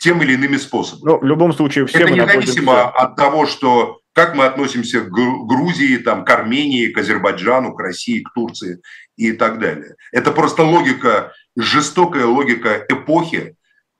[0.00, 1.12] тем или иными способами.
[1.12, 3.04] Ну, в любом случае, все Это независимо находимся...
[3.04, 8.22] от того, что как мы относимся к Грузии, там, к Армении, к Азербайджану, к России,
[8.22, 8.80] к Турции
[9.16, 9.94] и так далее.
[10.10, 13.56] Это просто логика, жестокая логика эпохи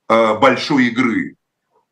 [0.09, 1.36] э, большой игры,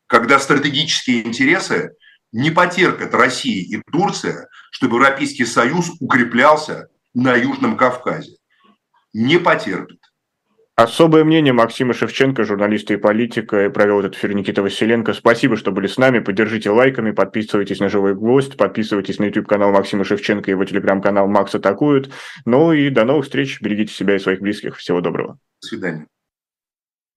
[0.07, 1.91] когда стратегические интересы
[2.31, 8.37] не потерпят Россия и Турция, чтобы Европейский Союз укреплялся на Южном Кавказе.
[9.13, 9.98] Не потерпит.
[10.81, 15.13] Особое мнение Максима Шевченко, журналиста и политика, провел этот эфир Никита Василенко.
[15.13, 16.19] Спасибо, что были с нами.
[16.19, 21.53] Поддержите лайками, подписывайтесь на «Живой гвоздь», подписывайтесь на YouTube-канал Максима Шевченко и его телеграм-канал «Макс
[21.53, 22.11] атакуют».
[22.45, 23.59] Ну и до новых встреч.
[23.59, 24.77] Берегите себя и своих близких.
[24.77, 25.37] Всего доброго.
[25.61, 26.07] До свидания.